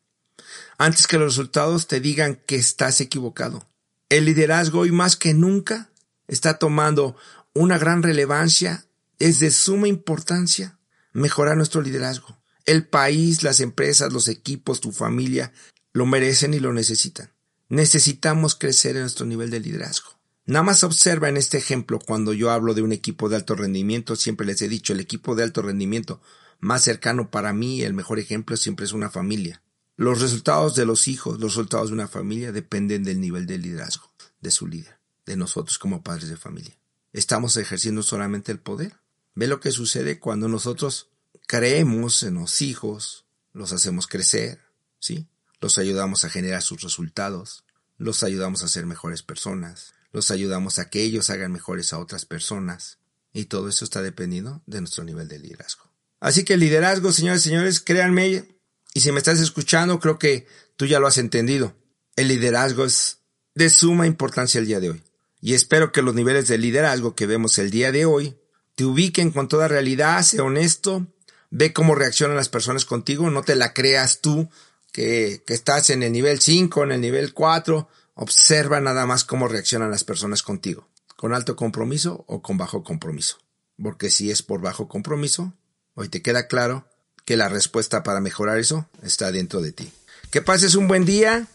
Antes 0.77 1.07
que 1.07 1.17
los 1.17 1.37
resultados 1.37 1.87
te 1.87 2.01
digan 2.01 2.35
que 2.45 2.57
estás 2.57 2.99
equivocado. 2.99 3.65
El 4.09 4.25
liderazgo 4.25 4.81
hoy 4.81 4.91
más 4.91 5.15
que 5.15 5.33
nunca 5.33 5.89
está 6.27 6.59
tomando 6.59 7.15
una 7.53 7.77
gran 7.77 8.03
relevancia, 8.03 8.85
es 9.17 9.39
de 9.39 9.49
suma 9.49 9.87
importancia 9.87 10.77
mejorar 11.13 11.57
nuestro 11.57 11.81
liderazgo. 11.81 12.37
El 12.65 12.85
país, 12.85 13.41
las 13.43 13.61
empresas, 13.61 14.11
los 14.11 14.27
equipos, 14.27 14.81
tu 14.81 14.91
familia 14.91 15.53
lo 15.93 16.05
merecen 16.05 16.53
y 16.53 16.59
lo 16.59 16.73
necesitan. 16.73 17.33
Necesitamos 17.69 18.55
crecer 18.55 18.95
en 18.95 19.03
nuestro 19.03 19.25
nivel 19.25 19.49
de 19.49 19.61
liderazgo. 19.61 20.19
Nada 20.45 20.63
más 20.63 20.83
observa 20.83 21.29
en 21.29 21.37
este 21.37 21.57
ejemplo 21.57 21.97
cuando 21.97 22.33
yo 22.33 22.51
hablo 22.51 22.75
de 22.75 22.83
un 22.83 22.91
equipo 22.91 23.29
de 23.29 23.37
alto 23.37 23.55
rendimiento, 23.55 24.15
siempre 24.15 24.45
les 24.45 24.61
he 24.61 24.67
dicho, 24.67 24.93
el 24.93 24.99
equipo 24.99 25.33
de 25.33 25.43
alto 25.43 25.63
rendimiento 25.63 26.21
más 26.59 26.83
cercano 26.83 27.31
para 27.31 27.53
mí, 27.53 27.81
el 27.81 27.93
mejor 27.93 28.19
ejemplo 28.19 28.55
siempre 28.55 28.85
es 28.85 28.93
una 28.93 29.09
familia. 29.09 29.63
Los 29.97 30.21
resultados 30.21 30.75
de 30.75 30.85
los 30.85 31.07
hijos, 31.07 31.39
los 31.39 31.55
resultados 31.55 31.89
de 31.89 31.93
una 31.93 32.07
familia 32.07 32.51
dependen 32.51 33.03
del 33.03 33.21
nivel 33.21 33.45
de 33.45 33.57
liderazgo 33.57 34.11
de 34.41 34.51
su 34.51 34.67
líder, 34.67 34.99
de 35.25 35.37
nosotros 35.37 35.79
como 35.79 36.03
padres 36.03 36.29
de 36.29 36.37
familia. 36.37 36.77
¿Estamos 37.13 37.55
ejerciendo 37.57 38.03
solamente 38.03 38.51
el 38.51 38.59
poder? 38.59 38.99
Ve 39.35 39.47
lo 39.47 39.59
que 39.59 39.71
sucede 39.71 40.19
cuando 40.19 40.47
nosotros 40.47 41.09
creemos 41.47 42.23
en 42.23 42.35
los 42.35 42.61
hijos, 42.61 43.25
los 43.53 43.71
hacemos 43.71 44.07
crecer, 44.07 44.61
¿sí? 44.99 45.27
Los 45.61 45.77
ayudamos 45.77 46.25
a 46.25 46.29
generar 46.29 46.61
sus 46.61 46.81
resultados, 46.81 47.63
los 47.97 48.23
ayudamos 48.23 48.63
a 48.63 48.67
ser 48.67 48.85
mejores 48.85 49.23
personas, 49.23 49.93
los 50.11 50.29
ayudamos 50.31 50.79
a 50.79 50.89
que 50.89 51.03
ellos 51.03 51.29
hagan 51.29 51.51
mejores 51.51 51.93
a 51.93 51.99
otras 51.99 52.25
personas. 52.25 52.99
Y 53.33 53.45
todo 53.45 53.67
eso 53.67 53.83
está 53.83 54.01
dependiendo 54.01 54.61
de 54.65 54.79
nuestro 54.79 55.03
nivel 55.03 55.27
de 55.27 55.39
liderazgo. 55.39 55.91
Así 56.21 56.45
que 56.45 56.53
el 56.53 56.61
liderazgo, 56.61 57.11
señores 57.11 57.45
y 57.45 57.49
señores, 57.49 57.81
créanme, 57.81 58.54
y 58.95 59.01
si 59.01 59.11
me 59.11 59.19
estás 59.19 59.39
escuchando, 59.39 59.99
creo 59.99 60.17
que 60.17 60.47
tú 60.75 60.87
ya 60.87 60.99
lo 60.99 61.05
has 61.05 61.19
entendido. 61.19 61.75
El 62.15 62.29
liderazgo 62.29 62.85
es 62.85 63.19
de 63.53 63.69
suma 63.69 64.07
importancia 64.07 64.57
el 64.57 64.65
día 64.65 64.79
de 64.79 64.89
hoy. 64.89 65.03
Y 65.39 65.53
espero 65.53 65.91
que 65.91 66.01
los 66.01 66.15
niveles 66.15 66.47
de 66.47 66.57
liderazgo 66.57 67.13
que 67.13 67.27
vemos 67.27 67.59
el 67.59 67.69
día 67.69 67.91
de 67.91 68.05
hoy 68.05 68.37
te 68.73 68.85
ubiquen 68.85 69.29
con 69.31 69.47
toda 69.47 69.67
realidad, 69.67 70.23
sé 70.23 70.41
honesto, 70.41 71.05
ve 71.51 71.73
cómo 71.73 71.93
reaccionan 71.93 72.37
las 72.37 72.49
personas 72.49 72.85
contigo, 72.85 73.29
no 73.29 73.43
te 73.43 73.55
la 73.55 73.73
creas 73.73 74.21
tú 74.21 74.49
que, 74.91 75.43
que 75.45 75.53
estás 75.53 75.91
en 75.91 76.01
el 76.01 76.11
nivel 76.11 76.39
5, 76.39 76.85
en 76.85 76.93
el 76.93 77.01
nivel 77.01 77.33
4, 77.33 77.87
Observa 78.17 78.79
nada 78.79 79.05
más 79.05 79.25
cómo 79.25 79.49
reaccionan 79.49 79.91
las 79.91 80.05
personas 80.05 80.41
contigo, 80.41 80.87
con 81.17 81.33
alto 81.33 81.57
compromiso 81.57 82.23
o 82.29 82.41
con 82.41 82.57
bajo 82.57 82.81
compromiso. 82.81 83.39
Porque 83.81 84.09
si 84.09 84.31
es 84.31 84.41
por 84.41 84.61
bajo 84.61 84.87
compromiso, 84.87 85.53
hoy 85.95 86.07
te 86.07 86.21
queda 86.21 86.47
claro 86.47 86.87
que 87.25 87.37
la 87.37 87.49
respuesta 87.49 88.03
para 88.03 88.21
mejorar 88.21 88.59
eso 88.59 88.87
está 89.03 89.31
dentro 89.31 89.61
de 89.61 89.71
ti. 89.71 89.91
Que 90.31 90.41
pases 90.41 90.75
un 90.75 90.87
buen 90.87 91.05
día 91.05 91.47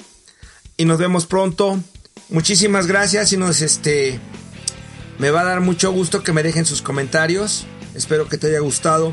y 0.77 0.85
nos 0.85 0.99
vemos 0.99 1.27
pronto. 1.27 1.81
Muchísimas 2.29 2.87
gracias 2.87 3.33
y 3.33 3.37
nos 3.37 3.63
este 3.63 4.21
me 5.19 5.31
va 5.31 5.43
a 5.43 5.45
dar 5.45 5.61
mucho 5.61 5.93
gusto 5.93 6.23
que 6.23 6.33
me 6.33 6.43
dejen 6.43 6.67
sus 6.67 6.83
comentarios. 6.83 7.67
Espero 7.95 8.29
que 8.29 8.39
te 8.39 8.49
haya 8.49 8.61
gustado 8.61 9.13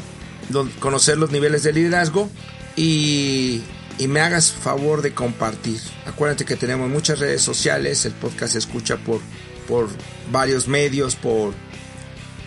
conocer 0.79 1.17
los 1.17 1.31
niveles 1.31 1.63
de 1.63 1.73
liderazgo 1.73 2.29
y 2.75 3.61
y 3.99 4.07
me 4.07 4.19
hagas 4.19 4.51
favor 4.51 5.01
de 5.01 5.13
compartir. 5.13 5.79
Acuérdate 6.05 6.45
que 6.45 6.55
tenemos 6.55 6.89
muchas 6.89 7.19
redes 7.19 7.41
sociales, 7.41 8.05
el 8.05 8.13
podcast 8.13 8.53
se 8.53 8.59
escucha 8.59 8.97
por, 8.97 9.21
por 9.67 9.89
varios 10.31 10.67
medios, 10.67 11.15
por, 11.15 11.53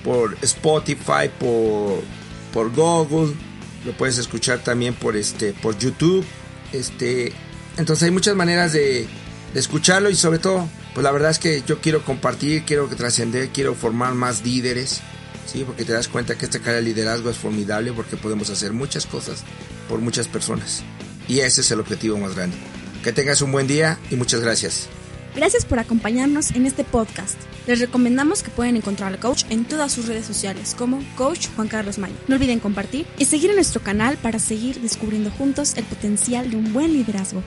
por 0.05 0.37
Spotify, 0.43 1.29
por, 1.39 2.03
por 2.53 2.73
Google, 2.75 3.35
lo 3.85 3.93
puedes 3.93 4.19
escuchar 4.19 4.63
también 4.63 4.95
por, 4.95 5.17
este, 5.17 5.53
por 5.53 5.79
YouTube. 5.79 6.25
Este, 6.73 7.33
entonces 7.77 8.05
hay 8.05 8.11
muchas 8.11 8.35
maneras 8.37 8.73
de, 8.73 9.07
de 9.55 9.61
escucharlo 9.61 10.11
y 10.11 10.15
sobre 10.15 10.39
todo, 10.39 10.69
pues 10.95 11.05
la 11.05 11.11
verdad 11.11 11.31
es 11.31 11.39
que 11.39 11.63
yo 11.67 11.81
quiero 11.81 12.05
compartir, 12.05 12.65
quiero 12.65 12.87
trascender, 12.89 13.49
quiero 13.49 13.75
formar 13.75 14.15
más 14.15 14.45
líderes. 14.45 15.01
Sí, 15.47 15.65
porque 15.67 15.85
te 15.85 15.93
das 15.93 16.09
cuenta 16.09 16.37
que 16.37 16.45
esta 16.45 16.61
cara 16.61 16.77
de 16.77 16.83
liderazgo 16.83 17.31
es 17.31 17.37
formidable 17.37 17.93
porque 17.93 18.17
podemos 18.17 18.51
hacer 18.51 18.73
muchas 18.73 19.07
cosas 19.07 19.43
por 19.89 19.99
muchas 19.99 20.29
personas. 20.29 20.83
Y 21.27 21.41
ese 21.41 21.63
es 21.63 21.71
el 21.71 21.81
objetivo 21.81 22.19
más 22.19 22.35
grande. 22.37 22.57
Que 23.03 23.13
tengas 23.13 23.43
un 23.43 23.51
buen 23.51 23.67
día 23.67 23.99
y 24.11 24.17
muchas 24.17 24.41
gracias. 24.41 24.89
Gracias 25.35 25.65
por 25.65 25.79
acompañarnos 25.79 26.51
en 26.53 26.67
este 26.67 26.83
podcast. 26.83 27.39
Les 27.69 27.79
recomendamos 27.79 28.43
que 28.43 28.51
pueden 28.51 28.77
encontrar 28.77 29.13
al 29.13 29.21
coach 29.21 29.45
en 29.49 29.65
todas 29.65 29.93
sus 29.93 30.09
redes 30.09 30.27
sociales 30.27 30.75
como 30.77 31.01
Coach 31.17 31.47
Juan 31.55 31.69
Carlos 31.69 31.99
Mayo. 31.99 32.17
No 32.27 32.35
olviden 32.35 32.59
compartir 32.59 33.07
y 33.17 33.27
seguir 33.27 33.51
en 33.51 33.57
nuestro 33.57 33.81
canal 33.81 34.17
para 34.17 34.41
seguir 34.41 34.81
descubriendo 34.81 35.31
juntos 35.31 35.77
el 35.77 35.85
potencial 35.85 36.51
de 36.51 36.57
un 36.57 36.73
buen 36.73 36.93
liderazgo. 36.93 37.45